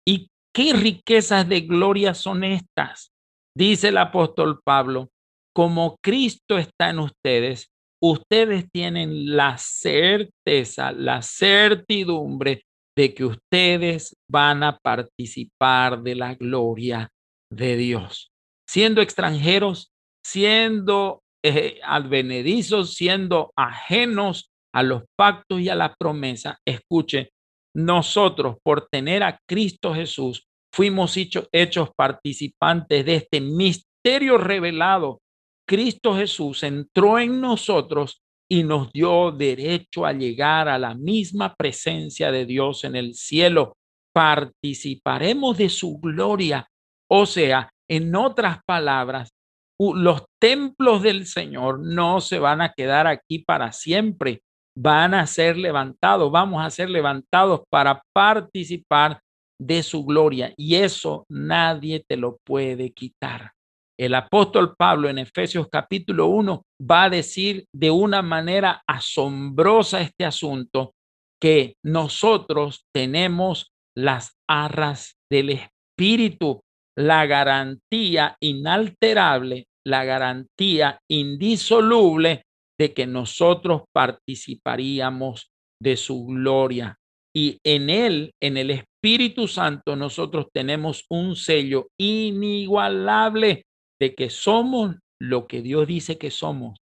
¿Y 0.05 0.29
qué 0.53 0.73
riquezas 0.73 1.47
de 1.47 1.61
gloria 1.61 2.13
son 2.13 2.43
estas? 2.43 3.11
Dice 3.55 3.87
el 3.87 3.97
apóstol 3.97 4.59
Pablo, 4.63 5.09
como 5.55 5.97
Cristo 6.03 6.57
está 6.57 6.89
en 6.89 6.99
ustedes, 6.99 7.71
ustedes 8.01 8.69
tienen 8.71 9.35
la 9.35 9.57
certeza, 9.57 10.91
la 10.91 11.21
certidumbre 11.21 12.63
de 12.97 13.13
que 13.13 13.25
ustedes 13.25 14.15
van 14.29 14.63
a 14.63 14.77
participar 14.77 16.01
de 16.01 16.15
la 16.15 16.35
gloria 16.35 17.09
de 17.49 17.77
Dios, 17.77 18.31
siendo 18.67 19.01
extranjeros, 19.01 19.91
siendo 20.25 21.21
eh, 21.43 21.79
advenedizos, 21.83 22.95
siendo 22.95 23.51
ajenos 23.55 24.50
a 24.73 24.83
los 24.83 25.03
pactos 25.17 25.61
y 25.61 25.69
a 25.69 25.75
la 25.75 25.93
promesa. 25.95 26.59
Escuche, 26.65 27.31
nosotros 27.75 28.57
por 28.63 28.87
tener 28.87 29.23
a 29.23 29.39
Cristo 29.47 29.93
Jesús 29.93 30.45
fuimos 30.73 31.15
hechos 31.17 31.89
participantes 31.95 33.05
de 33.05 33.15
este 33.15 33.41
misterio 33.41 34.37
revelado. 34.37 35.19
Cristo 35.67 36.15
Jesús 36.15 36.63
entró 36.63 37.19
en 37.19 37.39
nosotros 37.39 38.21
y 38.49 38.63
nos 38.63 38.91
dio 38.91 39.31
derecho 39.31 40.05
a 40.05 40.11
llegar 40.11 40.67
a 40.67 40.77
la 40.77 40.93
misma 40.93 41.55
presencia 41.55 42.31
de 42.31 42.45
Dios 42.45 42.83
en 42.83 42.95
el 42.95 43.13
cielo. 43.13 43.77
Participaremos 44.13 45.57
de 45.57 45.69
su 45.69 45.99
gloria. 45.99 46.67
O 47.09 47.25
sea, 47.25 47.69
en 47.89 48.13
otras 48.15 48.59
palabras, 48.65 49.31
los 49.79 50.25
templos 50.39 51.01
del 51.01 51.25
Señor 51.25 51.79
no 51.79 52.21
se 52.21 52.39
van 52.39 52.61
a 52.61 52.73
quedar 52.73 53.07
aquí 53.07 53.39
para 53.39 53.71
siempre, 53.71 54.41
van 54.75 55.13
a 55.13 55.27
ser 55.27 55.57
levantados, 55.57 56.31
vamos 56.31 56.63
a 56.65 56.69
ser 56.69 56.89
levantados 56.89 57.61
para 57.69 58.01
participar 58.13 59.19
de 59.59 59.83
su 59.83 60.03
gloria 60.05 60.53
y 60.57 60.75
eso 60.75 61.25
nadie 61.29 62.03
te 62.07 62.17
lo 62.17 62.37
puede 62.43 62.91
quitar. 62.91 63.51
El 63.99 64.15
apóstol 64.15 64.73
Pablo 64.75 65.09
en 65.09 65.19
Efesios 65.19 65.67
capítulo 65.69 66.27
1 66.27 66.63
va 66.89 67.03
a 67.03 67.09
decir 67.09 67.65
de 67.71 67.91
una 67.91 68.23
manera 68.23 68.81
asombrosa 68.87 70.01
este 70.01 70.25
asunto 70.25 70.93
que 71.39 71.75
nosotros 71.83 72.85
tenemos 72.93 73.71
las 73.95 74.33
arras 74.49 75.17
del 75.29 75.49
Espíritu, 75.49 76.61
la 76.97 77.25
garantía 77.25 78.35
inalterable, 78.41 79.65
la 79.85 80.03
garantía 80.05 80.99
indisoluble 81.09 82.43
de 82.81 82.93
que 82.95 83.05
nosotros 83.05 83.83
participaríamos 83.93 85.51
de 85.79 85.95
su 85.97 86.25
gloria. 86.25 86.97
Y 87.31 87.59
en 87.63 87.91
él, 87.91 88.31
en 88.41 88.57
el 88.57 88.71
Espíritu 88.71 89.47
Santo, 89.47 89.95
nosotros 89.95 90.47
tenemos 90.51 91.05
un 91.07 91.35
sello 91.35 91.89
inigualable 91.99 93.65
de 93.99 94.15
que 94.15 94.31
somos 94.31 94.95
lo 95.21 95.45
que 95.45 95.61
Dios 95.61 95.85
dice 95.85 96.17
que 96.17 96.31
somos, 96.31 96.79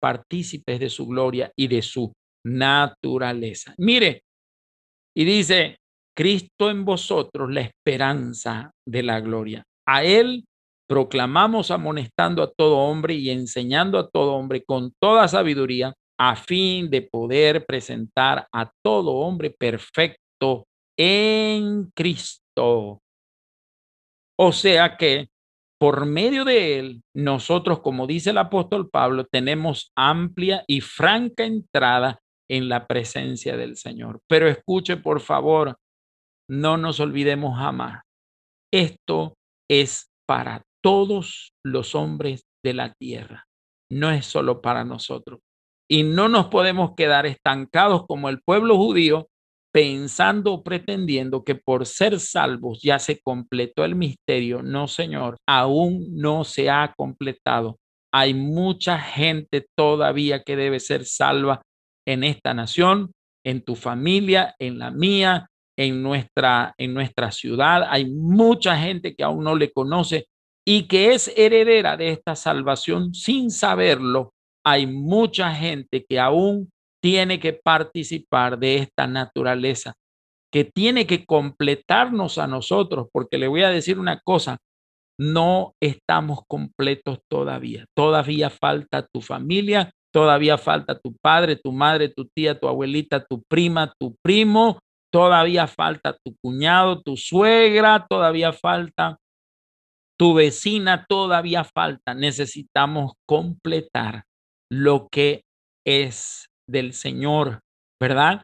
partícipes 0.00 0.80
de 0.80 0.88
su 0.88 1.06
gloria 1.06 1.52
y 1.54 1.68
de 1.68 1.82
su 1.82 2.10
naturaleza. 2.46 3.74
Mire, 3.76 4.22
y 5.14 5.26
dice, 5.26 5.76
Cristo 6.16 6.70
en 6.70 6.86
vosotros, 6.86 7.52
la 7.52 7.60
esperanza 7.60 8.70
de 8.88 9.02
la 9.02 9.20
gloria. 9.20 9.62
A 9.86 10.04
Él 10.04 10.46
proclamamos 10.88 11.70
amonestando 11.70 12.42
a 12.42 12.50
todo 12.52 12.78
hombre 12.78 13.14
y 13.14 13.30
enseñando 13.30 13.98
a 13.98 14.08
todo 14.08 14.34
hombre 14.34 14.64
con 14.64 14.92
toda 15.00 15.28
sabiduría, 15.28 15.94
a 16.18 16.36
fin 16.36 16.90
de 16.90 17.02
poder 17.02 17.66
presentar 17.66 18.46
a 18.52 18.70
todo 18.82 19.12
hombre 19.12 19.50
perfecto 19.50 20.66
en 20.96 21.90
Cristo. 21.94 23.00
O 24.38 24.52
sea 24.52 24.96
que 24.96 25.28
por 25.78 26.06
medio 26.06 26.44
de 26.44 26.78
él, 26.78 27.02
nosotros, 27.14 27.80
como 27.80 28.06
dice 28.06 28.30
el 28.30 28.38
apóstol 28.38 28.88
Pablo, 28.90 29.26
tenemos 29.30 29.92
amplia 29.96 30.64
y 30.66 30.80
franca 30.80 31.44
entrada 31.44 32.20
en 32.48 32.68
la 32.68 32.86
presencia 32.86 33.56
del 33.56 33.76
Señor. 33.76 34.20
Pero 34.28 34.48
escuche, 34.48 34.96
por 34.96 35.20
favor, 35.20 35.76
no 36.48 36.76
nos 36.76 37.00
olvidemos 37.00 37.58
jamás. 37.58 38.02
Esto 38.72 39.34
es 39.68 40.08
para 40.26 40.62
todos 40.84 41.54
los 41.64 41.94
hombres 41.94 42.44
de 42.62 42.74
la 42.74 42.92
tierra, 42.92 43.46
no 43.90 44.10
es 44.10 44.26
solo 44.26 44.60
para 44.60 44.84
nosotros. 44.84 45.40
Y 45.90 46.02
no 46.02 46.28
nos 46.28 46.48
podemos 46.48 46.92
quedar 46.94 47.24
estancados 47.24 48.04
como 48.06 48.28
el 48.28 48.42
pueblo 48.42 48.76
judío 48.76 49.28
pensando 49.72 50.52
o 50.52 50.62
pretendiendo 50.62 51.42
que 51.42 51.54
por 51.54 51.86
ser 51.86 52.20
salvos 52.20 52.80
ya 52.82 52.98
se 52.98 53.18
completó 53.20 53.86
el 53.86 53.94
misterio. 53.94 54.62
No, 54.62 54.86
Señor, 54.86 55.38
aún 55.48 56.06
no 56.12 56.44
se 56.44 56.68
ha 56.68 56.92
completado. 56.94 57.78
Hay 58.12 58.34
mucha 58.34 58.98
gente 58.98 59.66
todavía 59.76 60.42
que 60.42 60.54
debe 60.54 60.80
ser 60.80 61.06
salva 61.06 61.62
en 62.06 62.24
esta 62.24 62.52
nación, 62.52 63.12
en 63.42 63.62
tu 63.62 63.74
familia, 63.74 64.54
en 64.58 64.78
la 64.78 64.90
mía, 64.90 65.48
en 65.78 66.02
nuestra, 66.02 66.74
en 66.76 66.92
nuestra 66.92 67.32
ciudad. 67.32 67.84
Hay 67.88 68.04
mucha 68.04 68.76
gente 68.76 69.14
que 69.14 69.24
aún 69.24 69.44
no 69.44 69.56
le 69.56 69.72
conoce 69.72 70.26
y 70.66 70.88
que 70.88 71.12
es 71.12 71.32
heredera 71.36 71.96
de 71.96 72.10
esta 72.10 72.36
salvación 72.36 73.14
sin 73.14 73.50
saberlo. 73.50 74.32
Hay 74.64 74.86
mucha 74.86 75.54
gente 75.54 76.04
que 76.08 76.18
aún 76.18 76.70
tiene 77.02 77.38
que 77.38 77.52
participar 77.52 78.58
de 78.58 78.76
esta 78.76 79.06
naturaleza, 79.06 79.94
que 80.50 80.64
tiene 80.64 81.06
que 81.06 81.26
completarnos 81.26 82.38
a 82.38 82.46
nosotros, 82.46 83.08
porque 83.12 83.36
le 83.36 83.46
voy 83.46 83.62
a 83.62 83.68
decir 83.68 83.98
una 83.98 84.20
cosa, 84.20 84.56
no 85.18 85.74
estamos 85.82 86.40
completos 86.48 87.18
todavía. 87.30 87.84
Todavía 87.94 88.48
falta 88.48 89.06
tu 89.12 89.20
familia, 89.20 89.90
todavía 90.12 90.56
falta 90.56 90.98
tu 90.98 91.14
padre, 91.20 91.56
tu 91.56 91.72
madre, 91.72 92.08
tu 92.08 92.26
tía, 92.34 92.58
tu 92.58 92.68
abuelita, 92.68 93.24
tu 93.24 93.42
prima, 93.48 93.92
tu 93.98 94.16
primo, 94.22 94.78
todavía 95.12 95.66
falta 95.66 96.16
tu 96.24 96.34
cuñado, 96.42 97.02
tu 97.02 97.16
suegra, 97.16 98.06
todavía 98.08 98.52
falta 98.52 99.18
tu 100.18 100.34
vecina, 100.34 101.06
todavía 101.08 101.64
falta. 101.64 102.14
Necesitamos 102.14 103.12
completar 103.26 104.24
lo 104.70 105.08
que 105.10 105.42
es 105.86 106.46
del 106.68 106.92
Señor, 106.92 107.60
¿verdad? 108.00 108.42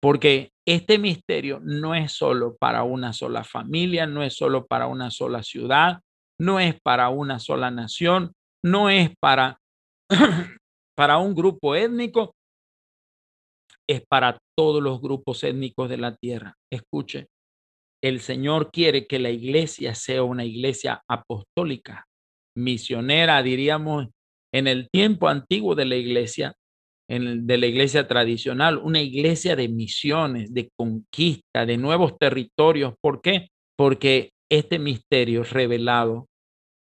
Porque 0.00 0.50
este 0.66 0.98
misterio 0.98 1.60
no 1.62 1.94
es 1.94 2.12
solo 2.12 2.56
para 2.56 2.84
una 2.84 3.12
sola 3.12 3.44
familia, 3.44 4.06
no 4.06 4.22
es 4.22 4.34
solo 4.36 4.66
para 4.66 4.86
una 4.86 5.10
sola 5.10 5.42
ciudad, 5.42 6.00
no 6.40 6.60
es 6.60 6.76
para 6.82 7.08
una 7.08 7.38
sola 7.38 7.70
nación, 7.70 8.32
no 8.64 8.88
es 8.88 9.10
para, 9.20 9.58
para 10.96 11.18
un 11.18 11.34
grupo 11.34 11.74
étnico, 11.74 12.32
es 13.88 14.02
para 14.08 14.38
todos 14.56 14.82
los 14.82 15.00
grupos 15.00 15.42
étnicos 15.42 15.88
de 15.88 15.96
la 15.96 16.14
tierra. 16.14 16.54
Escuche, 16.72 17.26
el 18.02 18.20
Señor 18.20 18.70
quiere 18.70 19.06
que 19.06 19.18
la 19.18 19.30
iglesia 19.30 19.94
sea 19.94 20.22
una 20.22 20.44
iglesia 20.44 21.02
apostólica, 21.08 22.06
misionera, 22.56 23.42
diríamos, 23.42 24.08
en 24.52 24.66
el 24.66 24.88
tiempo 24.90 25.28
antiguo 25.28 25.74
de 25.74 25.84
la 25.84 25.96
iglesia, 25.96 26.54
de 27.08 27.58
la 27.58 27.66
iglesia 27.66 28.06
tradicional, 28.06 28.78
una 28.78 29.00
iglesia 29.00 29.56
de 29.56 29.68
misiones, 29.68 30.54
de 30.54 30.70
conquista, 30.76 31.66
de 31.66 31.76
nuevos 31.76 32.16
territorios. 32.18 32.94
¿Por 33.00 33.20
qué? 33.20 33.48
Porque 33.76 34.30
este 34.50 34.78
misterio 34.78 35.44
revelado, 35.44 36.26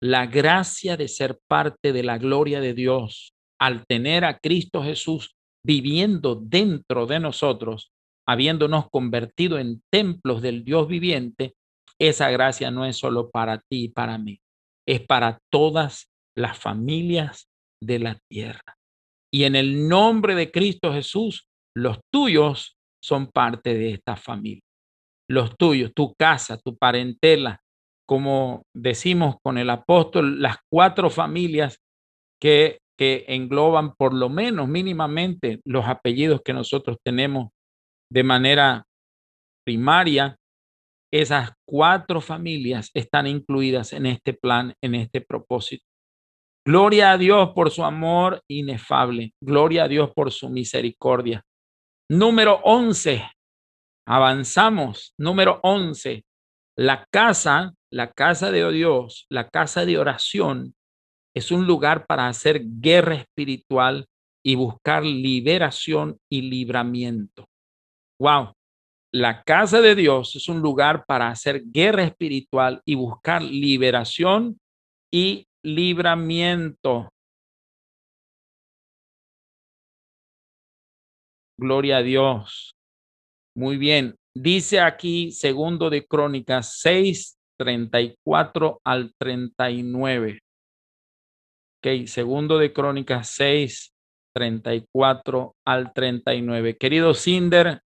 la 0.02 0.26
gracia 0.26 0.96
de 0.96 1.08
ser 1.08 1.38
parte 1.48 1.92
de 1.92 2.02
la 2.02 2.18
gloria 2.18 2.60
de 2.60 2.74
Dios, 2.74 3.32
al 3.60 3.86
tener 3.86 4.24
a 4.24 4.38
Cristo 4.38 4.82
Jesús 4.82 5.34
viviendo 5.64 6.36
dentro 6.36 7.06
de 7.06 7.20
nosotros, 7.20 7.90
habiéndonos 8.26 8.90
convertido 8.90 9.58
en 9.58 9.82
templos 9.90 10.42
del 10.42 10.64
Dios 10.64 10.88
viviente, 10.88 11.54
esa 11.98 12.30
gracia 12.30 12.70
no 12.70 12.84
es 12.84 12.96
solo 12.96 13.30
para 13.30 13.58
ti 13.58 13.84
y 13.84 13.88
para 13.88 14.18
mí, 14.18 14.40
es 14.86 15.00
para 15.00 15.38
todas 15.50 16.10
las 16.36 16.58
familias 16.58 17.48
de 17.82 17.98
la 17.98 18.18
tierra. 18.28 18.76
Y 19.32 19.44
en 19.44 19.56
el 19.56 19.88
nombre 19.88 20.34
de 20.34 20.50
Cristo 20.50 20.92
Jesús, 20.92 21.48
los 21.74 21.98
tuyos 22.12 22.76
son 23.02 23.28
parte 23.28 23.74
de 23.74 23.92
esta 23.92 24.16
familia. 24.16 24.62
Los 25.28 25.56
tuyos, 25.56 25.92
tu 25.94 26.14
casa, 26.14 26.58
tu 26.58 26.76
parentela, 26.76 27.60
como 28.06 28.62
decimos 28.74 29.36
con 29.42 29.58
el 29.58 29.70
apóstol, 29.70 30.40
las 30.40 30.56
cuatro 30.70 31.10
familias 31.10 31.78
que, 32.40 32.78
que 32.96 33.24
engloban 33.28 33.94
por 33.94 34.14
lo 34.14 34.28
menos 34.28 34.68
mínimamente 34.68 35.60
los 35.64 35.86
apellidos 35.86 36.40
que 36.44 36.52
nosotros 36.52 36.98
tenemos 37.04 37.50
de 38.10 38.22
manera 38.22 38.86
primaria, 39.64 40.36
esas 41.12 41.52
cuatro 41.64 42.20
familias 42.20 42.90
están 42.94 43.26
incluidas 43.26 43.92
en 43.92 44.06
este 44.06 44.34
plan, 44.34 44.74
en 44.82 44.94
este 44.94 45.20
propósito. 45.20 45.84
Gloria 46.66 47.12
a 47.12 47.18
Dios 47.18 47.50
por 47.54 47.70
su 47.70 47.84
amor 47.84 48.42
inefable. 48.48 49.32
Gloria 49.40 49.84
a 49.84 49.88
Dios 49.88 50.10
por 50.14 50.32
su 50.32 50.48
misericordia. 50.50 51.44
Número 52.10 52.60
11. 52.64 53.22
Avanzamos. 54.06 55.14
Número 55.16 55.60
11. 55.62 56.24
La 56.76 57.06
casa, 57.10 57.72
la 57.90 58.10
casa 58.12 58.50
de 58.50 58.70
Dios, 58.72 59.26
la 59.30 59.48
casa 59.48 59.86
de 59.86 59.98
oración, 59.98 60.74
es 61.34 61.50
un 61.50 61.66
lugar 61.66 62.06
para 62.06 62.28
hacer 62.28 62.62
guerra 62.64 63.14
espiritual 63.14 64.06
y 64.44 64.54
buscar 64.54 65.04
liberación 65.04 66.18
y 66.30 66.42
libramiento. 66.42 67.46
Wow. 68.18 68.52
la 69.12 69.42
casa 69.42 69.80
de 69.80 69.94
Dios 69.94 70.36
es 70.36 70.48
un 70.48 70.60
lugar 70.60 71.04
para 71.06 71.28
hacer 71.28 71.62
guerra 71.66 72.04
espiritual 72.04 72.82
y 72.84 72.94
buscar 72.94 73.42
liberación 73.42 74.58
y 75.12 75.46
libramiento. 75.62 77.08
Gloria 81.58 81.98
a 81.98 82.02
Dios. 82.02 82.74
Muy 83.56 83.78
bien. 83.78 84.16
Dice 84.34 84.80
aquí, 84.80 85.30
segundo 85.32 85.88
de 85.88 86.06
Crónicas 86.06 86.78
6, 86.80 87.38
34 87.58 88.80
al 88.84 89.14
39. 89.18 90.40
Ok, 91.78 92.06
segundo 92.06 92.58
de 92.58 92.72
Crónicas 92.74 93.30
6, 93.30 93.92
34 94.34 95.54
al 95.64 95.92
39. 95.94 96.76
Querido 96.76 97.14
Cinder. 97.14 97.80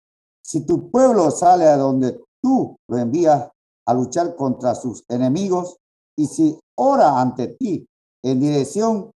Si 0.47 0.65
tu 0.65 0.89
pueblo 0.89 1.29
sale 1.29 1.67
a 1.67 1.75
donde 1.75 2.23
tú 2.41 2.77
lo 2.87 2.97
envías 2.97 3.49
a 3.85 3.93
luchar 3.93 4.37
contra 4.37 4.75
sus 4.75 5.03
enemigos 5.09 5.75
y 6.17 6.27
si 6.27 6.57
ora 6.77 7.19
ante 7.19 7.49
ti 7.49 7.85
en 8.23 8.39
dirección 8.39 9.11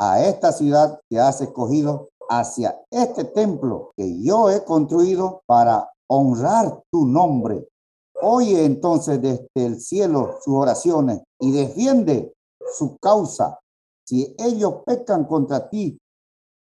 a 0.00 0.24
esta 0.24 0.52
ciudad 0.52 0.98
que 1.10 1.20
has 1.20 1.42
escogido 1.42 2.08
hacia 2.30 2.80
este 2.90 3.24
templo 3.24 3.92
que 3.94 4.22
yo 4.22 4.48
he 4.48 4.64
construido 4.64 5.42
para 5.44 5.90
honrar 6.08 6.82
tu 6.90 7.04
nombre. 7.04 7.68
Oye 8.22 8.64
entonces 8.64 9.20
desde 9.20 9.48
el 9.54 9.78
cielo 9.82 10.38
sus 10.42 10.54
oraciones 10.54 11.20
y 11.38 11.52
defiende 11.52 12.32
su 12.74 12.96
causa. 12.96 13.58
Si 14.06 14.34
ellos 14.38 14.76
pecan 14.86 15.26
contra 15.26 15.68
ti, 15.68 15.98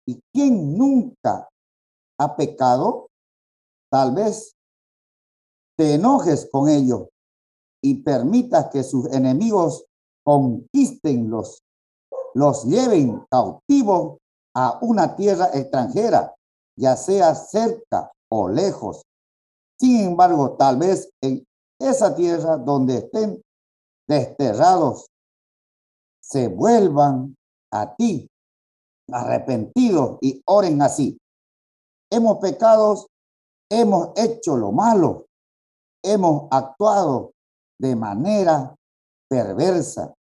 ¿y 0.05 0.19
quién 0.31 0.77
nunca 0.77 1.49
ha 2.19 2.35
pecado? 2.35 3.07
Tal 3.95 4.13
vez 4.13 4.53
te 5.77 5.93
enojes 5.93 6.49
con 6.51 6.67
ellos 6.67 7.07
y 7.81 8.03
permitas 8.03 8.67
que 8.69 8.83
sus 8.83 9.05
enemigos 9.13 9.85
conquisten 10.21 11.29
los, 11.29 11.63
los 12.33 12.65
lleven 12.65 13.25
cautivos 13.31 14.17
a 14.53 14.79
una 14.81 15.15
tierra 15.15 15.49
extranjera, 15.53 16.35
ya 16.77 16.97
sea 16.97 17.33
cerca 17.35 18.11
o 18.29 18.49
lejos. 18.49 19.01
Sin 19.79 20.01
embargo, 20.07 20.57
tal 20.57 20.77
vez 20.77 21.09
en 21.21 21.45
esa 21.79 22.13
tierra 22.15 22.57
donde 22.57 22.97
estén 22.97 23.41
desterrados, 24.09 25.05
se 26.21 26.49
vuelvan 26.49 27.33
a 27.71 27.95
ti 27.95 28.27
arrepentidos 29.09 30.17
y 30.19 30.41
oren 30.45 30.81
así. 30.81 31.17
Hemos 32.11 32.39
pecado, 32.39 33.07
hemos 33.69 34.09
hecho 34.15 34.57
lo 34.57 34.71
malo, 34.71 35.25
hemos 36.03 36.47
actuado 36.51 37.31
de 37.79 37.95
manera 37.95 38.75
perversa. 39.29 40.13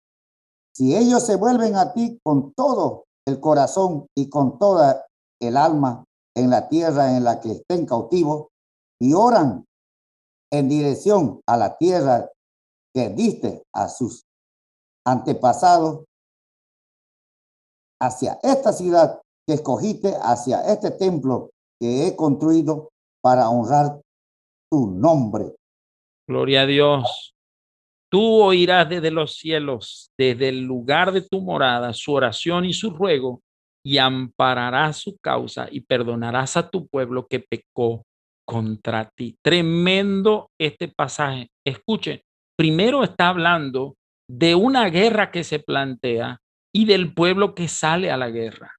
Si 0.75 0.95
ellos 0.95 1.25
se 1.25 1.35
vuelven 1.35 1.75
a 1.75 1.93
ti 1.93 2.19
con 2.23 2.53
todo 2.53 3.05
el 3.25 3.39
corazón 3.39 4.07
y 4.15 4.29
con 4.29 4.59
toda 4.59 5.05
el 5.41 5.57
alma 5.57 6.03
en 6.35 6.49
la 6.49 6.67
tierra 6.67 7.15
en 7.15 7.23
la 7.23 7.39
que 7.39 7.51
estén 7.51 7.85
cautivos 7.85 8.47
y 8.99 9.13
oran 9.13 9.65
en 10.51 10.69
dirección 10.69 11.41
a 11.47 11.57
la 11.57 11.77
tierra 11.77 12.29
que 12.93 13.09
diste 13.09 13.63
a 13.73 13.89
sus 13.89 14.23
antepasados, 15.05 16.05
hacia 18.01 18.39
esta 18.41 18.73
ciudad 18.73 19.21
que 19.47 19.55
escogiste, 19.55 20.15
hacia 20.21 20.61
este 20.71 20.91
templo 20.91 21.51
que 21.79 22.07
he 22.07 22.15
construido 22.15 22.89
para 23.25 23.49
honrar 23.49 23.99
tu 24.69 24.91
nombre. 24.91 25.45
Gloria 26.29 26.61
a 26.61 26.65
Dios. 26.67 27.33
Tú 28.07 28.21
oirás 28.21 28.87
desde 28.87 29.09
los 29.09 29.37
cielos, 29.37 30.11
desde 30.15 30.49
el 30.49 30.61
lugar 30.61 31.11
de 31.11 31.23
tu 31.27 31.41
morada, 31.41 31.91
su 31.93 32.13
oración 32.13 32.65
y 32.65 32.73
su 32.73 32.91
ruego, 32.91 33.41
y 33.83 33.97
ampararás 33.97 34.97
su 34.97 35.17
causa 35.17 35.67
y 35.71 35.81
perdonarás 35.81 36.55
a 36.55 36.69
tu 36.69 36.87
pueblo 36.87 37.25
que 37.27 37.39
pecó 37.39 38.03
contra 38.47 39.09
ti. 39.17 39.35
Tremendo 39.43 40.51
este 40.61 40.87
pasaje. 40.87 41.49
Escuche, 41.65 42.21
primero 42.55 43.03
está 43.03 43.29
hablando 43.29 43.95
de 44.29 44.53
una 44.53 44.87
guerra 44.91 45.31
que 45.31 45.43
se 45.43 45.57
plantea 45.57 46.41
y 46.71 46.85
del 46.85 47.11
pueblo 47.15 47.55
que 47.55 47.69
sale 47.69 48.11
a 48.11 48.17
la 48.17 48.29
guerra. 48.29 48.75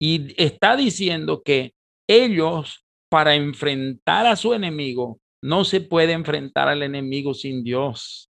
Y 0.00 0.34
está 0.42 0.76
diciendo 0.76 1.42
que 1.44 1.72
ellos, 2.08 2.85
para 3.08 3.34
enfrentar 3.34 4.26
a 4.26 4.36
su 4.36 4.54
enemigo, 4.54 5.18
no 5.42 5.64
se 5.64 5.80
puede 5.80 6.12
enfrentar 6.12 6.68
al 6.68 6.82
enemigo 6.82 7.34
sin 7.34 7.62
Dios. 7.62 8.28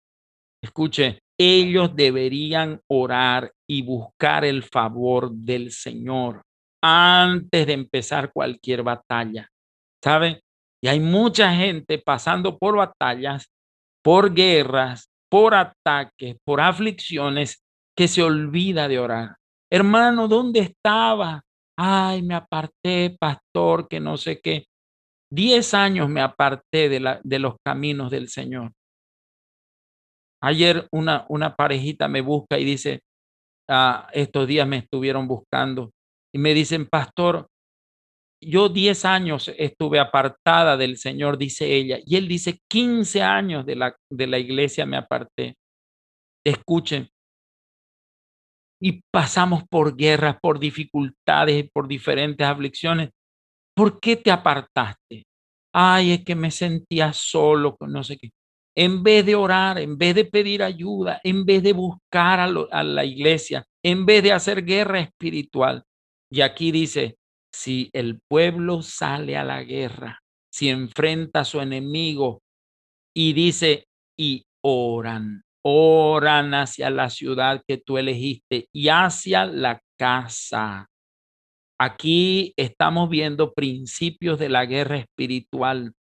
Escuche, 0.61 1.19
ellos 1.37 1.95
deberían 1.95 2.81
orar 2.87 3.51
y 3.67 3.81
buscar 3.81 4.45
el 4.45 4.63
favor 4.63 5.31
del 5.31 5.71
Señor 5.71 6.41
antes 6.81 7.67
de 7.67 7.73
empezar 7.73 8.31
cualquier 8.31 8.83
batalla. 8.83 9.49
¿Sabe? 10.03 10.41
Y 10.81 10.87
hay 10.87 10.99
mucha 10.99 11.53
gente 11.55 11.97
pasando 11.97 12.57
por 12.57 12.75
batallas, 12.75 13.49
por 14.03 14.33
guerras, 14.33 15.09
por 15.29 15.55
ataques, 15.55 16.35
por 16.43 16.59
aflicciones, 16.59 17.63
que 17.95 18.07
se 18.07 18.21
olvida 18.21 18.87
de 18.87 18.99
orar. 18.99 19.35
Hermano, 19.71 20.27
¿dónde 20.27 20.59
estaba? 20.59 21.43
Ay, 21.77 22.21
me 22.21 22.35
aparté, 22.35 23.15
pastor, 23.19 23.87
que 23.87 23.99
no 23.99 24.17
sé 24.17 24.39
qué. 24.41 24.65
Diez 25.31 25.73
años 25.73 26.09
me 26.09 26.21
aparté 26.21 26.89
de, 26.89 26.99
la, 26.99 27.19
de 27.23 27.39
los 27.39 27.55
caminos 27.65 28.11
del 28.11 28.29
Señor. 28.29 28.71
Ayer 30.41 30.87
una, 30.91 31.25
una 31.29 31.55
parejita 31.55 32.07
me 32.07 32.21
busca 32.21 32.59
y 32.59 32.65
dice, 32.65 33.01
ah, 33.69 34.07
estos 34.13 34.47
días 34.47 34.67
me 34.67 34.77
estuvieron 34.77 35.27
buscando 35.27 35.91
y 36.33 36.39
me 36.39 36.53
dicen, 36.53 36.87
pastor, 36.87 37.47
yo 38.41 38.69
10 38.69 39.05
años 39.05 39.51
estuve 39.57 39.99
apartada 39.99 40.75
del 40.77 40.97
Señor, 40.97 41.37
dice 41.37 41.73
ella, 41.73 41.99
y 42.05 42.17
él 42.17 42.27
dice, 42.27 42.59
15 42.69 43.21
años 43.21 43.65
de 43.65 43.75
la, 43.75 43.95
de 44.11 44.27
la 44.27 44.37
iglesia 44.37 44.85
me 44.85 44.97
aparté. 44.97 45.55
Escuchen, 46.45 47.09
y 48.83 49.01
pasamos 49.11 49.63
por 49.69 49.95
guerras, 49.95 50.37
por 50.41 50.59
dificultades, 50.59 51.69
por 51.73 51.87
diferentes 51.87 52.45
aflicciones. 52.45 53.09
¿Por 53.75 53.99
qué 53.99 54.17
te 54.17 54.31
apartaste? 54.31 55.23
Ay, 55.73 56.11
es 56.11 56.23
que 56.25 56.35
me 56.35 56.51
sentía 56.51 57.13
solo, 57.13 57.77
no 57.87 58.03
sé 58.03 58.17
qué 58.17 58.29
en 58.75 59.03
vez 59.03 59.25
de 59.25 59.35
orar, 59.35 59.77
en 59.77 59.97
vez 59.97 60.15
de 60.15 60.25
pedir 60.25 60.63
ayuda, 60.63 61.19
en 61.23 61.45
vez 61.45 61.61
de 61.63 61.73
buscar 61.73 62.39
a, 62.39 62.83
la 62.83 63.05
iglesia, 63.05 63.65
en 63.83 64.05
vez 64.05 64.23
de 64.23 64.31
hacer 64.31 64.65
guerra 64.65 64.99
espiritual. 64.99 65.83
Y 66.31 66.41
aquí 66.41 66.71
dice, 66.71 67.17
si 67.53 67.89
el 67.93 68.19
pueblo 68.27 68.81
sale 68.81 69.37
a 69.37 69.43
la 69.43 69.63
guerra, 69.63 70.19
si 70.51 70.69
enfrenta 70.69 71.41
a 71.41 71.45
su 71.45 71.61
enemigo 71.61 72.41
y 73.15 73.33
dice, 73.33 73.85
y 74.17 74.43
oran, 74.63 75.43
oran 75.63 76.53
hacia 76.53 76.89
la 76.89 77.09
ciudad 77.09 77.61
que 77.67 77.77
tú 77.77 77.97
elegiste 77.97 78.67
y 78.71 78.89
hacia 78.89 79.45
la 79.45 79.81
casa. 79.97 80.89
Aquí 81.79 82.53
estamos 82.57 83.09
viendo 83.09 83.53
principios 83.53 84.39
de 84.39 84.49
la 84.49 84.65
guerra 84.65 84.97
espiritual 84.97 85.93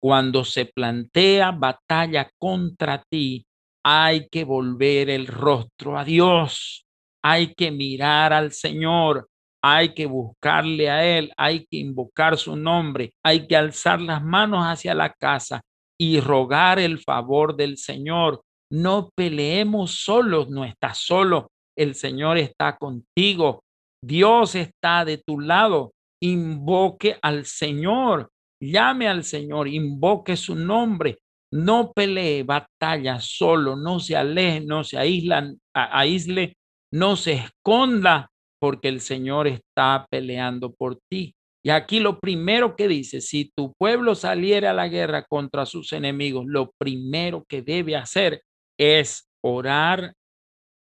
cuando 0.00 0.44
se 0.44 0.64
plantea 0.64 1.50
batalla 1.50 2.30
contra 2.38 3.02
ti, 3.10 3.46
hay 3.84 4.28
que 4.28 4.44
volver 4.44 5.10
el 5.10 5.26
rostro 5.26 5.98
a 5.98 6.04
Dios, 6.04 6.86
hay 7.22 7.54
que 7.54 7.70
mirar 7.70 8.32
al 8.32 8.52
Señor, 8.52 9.28
hay 9.62 9.94
que 9.94 10.06
buscarle 10.06 10.88
a 10.90 11.04
Él, 11.04 11.32
hay 11.36 11.66
que 11.66 11.78
invocar 11.78 12.36
su 12.38 12.56
nombre, 12.56 13.12
hay 13.24 13.46
que 13.46 13.56
alzar 13.56 14.00
las 14.00 14.22
manos 14.22 14.64
hacia 14.64 14.94
la 14.94 15.12
casa 15.12 15.62
y 15.98 16.20
rogar 16.20 16.78
el 16.78 16.98
favor 16.98 17.56
del 17.56 17.76
Señor. 17.76 18.42
No 18.70 19.10
peleemos 19.16 20.02
solos, 20.02 20.50
no 20.50 20.64
estás 20.64 20.98
solo, 20.98 21.50
el 21.76 21.94
Señor 21.94 22.38
está 22.38 22.76
contigo, 22.76 23.62
Dios 24.04 24.54
está 24.54 25.04
de 25.04 25.18
tu 25.18 25.40
lado. 25.40 25.92
Invoque 26.20 27.16
al 27.22 27.46
Señor, 27.46 28.28
Llame 28.60 29.06
al 29.08 29.22
Señor, 29.22 29.68
invoque 29.68 30.36
su 30.36 30.56
nombre, 30.56 31.18
no 31.52 31.92
pelee 31.92 32.42
batalla 32.42 33.20
solo, 33.20 33.76
no 33.76 34.00
se 34.00 34.16
aleje, 34.16 34.60
no 34.60 34.82
se 34.82 34.98
aíslan, 34.98 35.58
aísle, 35.72 36.54
no 36.92 37.16
se 37.16 37.34
esconda, 37.34 38.28
porque 38.60 38.88
el 38.88 39.00
Señor 39.00 39.46
está 39.46 40.06
peleando 40.10 40.72
por 40.72 40.98
ti. 41.08 41.34
Y 41.64 41.70
aquí 41.70 42.00
lo 42.00 42.18
primero 42.18 42.74
que 42.74 42.88
dice, 42.88 43.20
si 43.20 43.50
tu 43.56 43.72
pueblo 43.78 44.14
saliera 44.14 44.70
a 44.70 44.74
la 44.74 44.88
guerra 44.88 45.24
contra 45.28 45.64
sus 45.64 45.92
enemigos, 45.92 46.44
lo 46.46 46.72
primero 46.78 47.44
que 47.48 47.62
debe 47.62 47.94
hacer 47.94 48.42
es 48.78 49.28
orar 49.44 50.14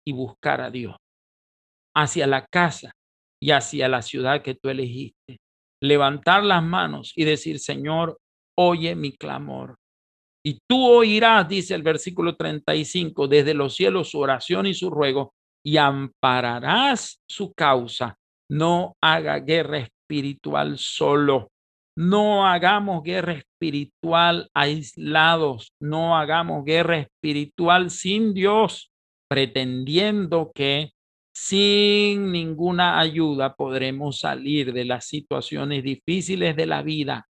y 0.07 0.13
buscar 0.13 0.61
a 0.61 0.71
Dios 0.71 0.97
hacia 1.97 2.27
la 2.27 2.47
casa 2.47 2.93
y 3.43 3.51
hacia 3.51 3.89
la 3.89 4.03
ciudad 4.03 4.43
que 4.43 4.55
tú 4.55 4.69
elegiste 4.69 5.39
levantar 5.83 6.45
las 6.45 6.63
manos 6.63 7.13
y 7.17 7.25
decir, 7.25 7.59
Señor, 7.59 8.19
oye 8.59 8.95
mi 8.95 9.17
clamor. 9.17 9.77
Y 10.45 10.59
tú 10.69 10.87
oirás, 10.87 11.49
dice 11.49 11.75
el 11.75 11.83
versículo 11.83 12.37
35, 12.37 13.29
desde 13.29 13.55
los 13.55 13.75
cielos 13.75 14.11
su 14.11 14.21
oración 14.21 14.67
y 14.67 14.75
su 14.75 14.91
ruego, 14.91 15.33
y 15.65 15.77
ampararás 15.77 17.21
su 17.29 17.53
causa. 17.53 18.17
No 18.51 18.95
haga 19.03 19.39
guerra 19.39 19.79
espiritual 19.79 20.79
solo. 20.79 21.50
No 22.01 22.47
hagamos 22.47 23.03
guerra 23.03 23.35
espiritual 23.35 24.49
aislados. 24.55 25.75
No 25.79 26.17
hagamos 26.17 26.65
guerra 26.65 26.97
espiritual 26.97 27.91
sin 27.91 28.33
Dios, 28.33 28.91
pretendiendo 29.29 30.51
que 30.55 30.93
sin 31.37 32.33
ninguna 32.33 32.99
ayuda 32.99 33.55
podremos 33.55 34.21
salir 34.21 34.73
de 34.73 34.87
las 34.87 35.09
situaciones 35.09 35.83
difíciles 35.83 36.57
de 36.57 36.65
la 36.65 36.81
vida. 36.83 37.29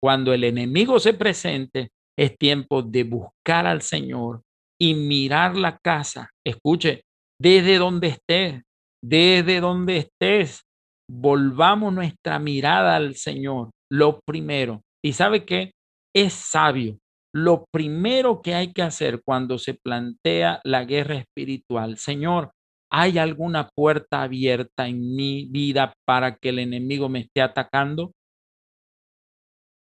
Cuando 0.00 0.32
el 0.32 0.44
enemigo 0.44 1.00
se 1.00 1.12
presente, 1.12 1.90
es 2.16 2.38
tiempo 2.38 2.82
de 2.82 3.02
buscar 3.02 3.66
al 3.66 3.82
Señor 3.82 4.42
y 4.80 4.94
mirar 4.94 5.56
la 5.56 5.78
casa. 5.78 6.30
Escuche, 6.46 7.02
desde 7.40 7.78
donde 7.78 8.06
estés, 8.06 8.62
desde 9.02 9.58
donde 9.58 9.96
estés, 9.96 10.62
volvamos 11.10 11.92
nuestra 11.92 12.38
mirada 12.38 12.94
al 12.94 13.16
Señor, 13.16 13.70
lo 13.90 14.20
primero. 14.26 14.82
¿Y 15.04 15.12
sabe 15.12 15.44
qué? 15.44 15.72
Es 16.14 16.32
sabio. 16.32 16.98
Lo 17.34 17.66
primero 17.70 18.40
que 18.40 18.54
hay 18.54 18.72
que 18.72 18.82
hacer 18.82 19.20
cuando 19.24 19.58
se 19.58 19.74
plantea 19.74 20.60
la 20.64 20.84
guerra 20.84 21.16
espiritual, 21.16 21.98
Señor, 21.98 22.50
¿hay 22.90 23.18
alguna 23.18 23.68
puerta 23.76 24.22
abierta 24.22 24.88
en 24.88 25.14
mi 25.14 25.46
vida 25.50 25.92
para 26.06 26.36
que 26.36 26.48
el 26.48 26.60
enemigo 26.60 27.08
me 27.08 27.20
esté 27.20 27.42
atacando? 27.42 28.12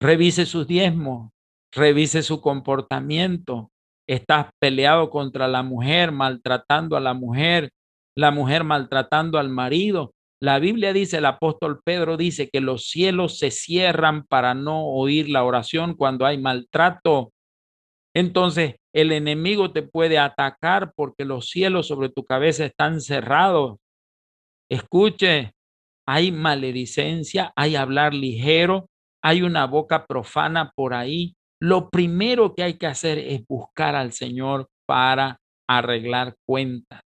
Revise 0.00 0.46
sus 0.46 0.66
diezmos, 0.66 1.30
revise 1.74 2.22
su 2.22 2.40
comportamiento. 2.40 3.70
Estás 4.06 4.50
peleado 4.60 5.10
contra 5.10 5.48
la 5.48 5.62
mujer, 5.62 6.12
maltratando 6.12 6.96
a 6.96 7.00
la 7.00 7.14
mujer, 7.14 7.70
la 8.16 8.30
mujer 8.30 8.64
maltratando 8.64 9.38
al 9.38 9.48
marido. 9.48 10.12
La 10.40 10.58
Biblia 10.58 10.92
dice, 10.92 11.18
el 11.18 11.26
apóstol 11.26 11.80
Pedro 11.84 12.16
dice 12.16 12.48
que 12.48 12.60
los 12.60 12.88
cielos 12.88 13.38
se 13.38 13.50
cierran 13.50 14.24
para 14.24 14.54
no 14.54 14.86
oír 14.86 15.28
la 15.28 15.44
oración 15.44 15.94
cuando 15.94 16.26
hay 16.26 16.38
maltrato. 16.38 17.32
Entonces, 18.14 18.76
el 18.94 19.12
enemigo 19.12 19.72
te 19.72 19.82
puede 19.82 20.18
atacar 20.18 20.92
porque 20.94 21.24
los 21.24 21.48
cielos 21.48 21.88
sobre 21.88 22.08
tu 22.08 22.24
cabeza 22.24 22.64
están 22.64 23.00
cerrados. 23.00 23.78
Escuche, 24.70 25.52
hay 26.06 26.30
maledicencia, 26.30 27.52
hay 27.56 27.76
hablar 27.76 28.14
ligero, 28.14 28.88
hay 29.22 29.42
una 29.42 29.66
boca 29.66 30.06
profana 30.06 30.72
por 30.74 30.94
ahí 30.94 31.34
lo 31.60 31.90
primero 31.90 32.54
que 32.54 32.62
hay 32.62 32.74
que 32.78 32.86
hacer 32.86 33.18
es 33.18 33.44
buscar 33.46 33.96
al 33.96 34.12
Señor 34.12 34.68
para 34.86 35.40
arreglar 35.68 36.36
cuentas. 36.46 37.02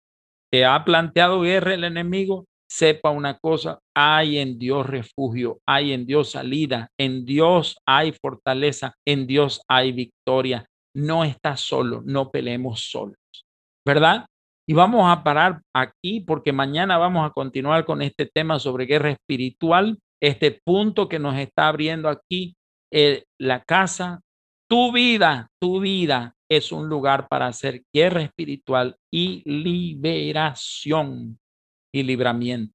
¿Te 0.51 0.65
ha 0.65 0.85
planteado 0.85 1.43
guerra 1.43 1.75
el 1.75 1.85
enemigo? 1.85 2.47
Sepa 2.71 3.11
una 3.11 3.37
cosa, 3.39 3.81
hay 3.97 4.39
en 4.39 4.59
Dios 4.59 4.87
refugio, 4.87 5.59
hay 5.67 5.93
en 5.93 6.07
Dios 6.07 6.31
salida, 6.31 6.89
en 6.99 7.25
Dios 7.25 7.79
hay 7.85 8.13
fortaleza, 8.13 8.95
en 9.05 9.27
Dios 9.27 9.63
hay 9.69 9.91
victoria. 9.91 10.67
No 10.95 11.25
estás 11.25 11.61
solo, 11.61 12.03
no 12.05 12.31
peleemos 12.31 12.89
solos, 12.91 13.17
¿verdad? 13.85 14.27
Y 14.69 14.75
vamos 14.75 15.11
a 15.11 15.25
parar 15.25 15.63
aquí 15.75 16.21
porque 16.21 16.53
mañana 16.53 16.97
vamos 16.97 17.29
a 17.29 17.33
continuar 17.33 17.85
con 17.85 18.03
este 18.03 18.27
tema 18.27 18.61
sobre 18.61 18.87
guerra 18.87 19.11
espiritual, 19.11 19.99
este 20.23 20.61
punto 20.65 21.09
que 21.09 21.19
nos 21.19 21.37
está 21.37 21.67
abriendo 21.67 22.09
aquí, 22.09 22.55
eh, 22.93 23.25
la 23.39 23.65
casa 23.65 24.21
tu 24.71 24.93
vida, 24.93 25.49
tu 25.61 25.81
vida 25.81 26.37
es 26.49 26.71
un 26.71 26.89
lugar 26.89 27.27
para 27.27 27.49
hacer 27.49 27.83
guerra 27.93 28.23
espiritual 28.23 28.97
y 29.13 29.43
liberación 29.45 31.41
y 31.93 32.03
libramiento. 32.03 32.75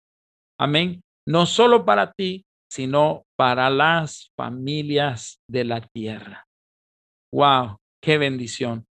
Amén. 0.59 1.01
No 1.27 1.45
solo 1.45 1.85
para 1.85 2.11
ti, 2.11 2.45
sino 2.69 3.23
para 3.35 3.69
las 3.69 4.31
familias 4.35 5.39
de 5.47 5.63
la 5.65 5.81
tierra. 5.81 6.45
Wow, 7.33 7.77
qué 8.01 8.17
bendición. 8.17 8.85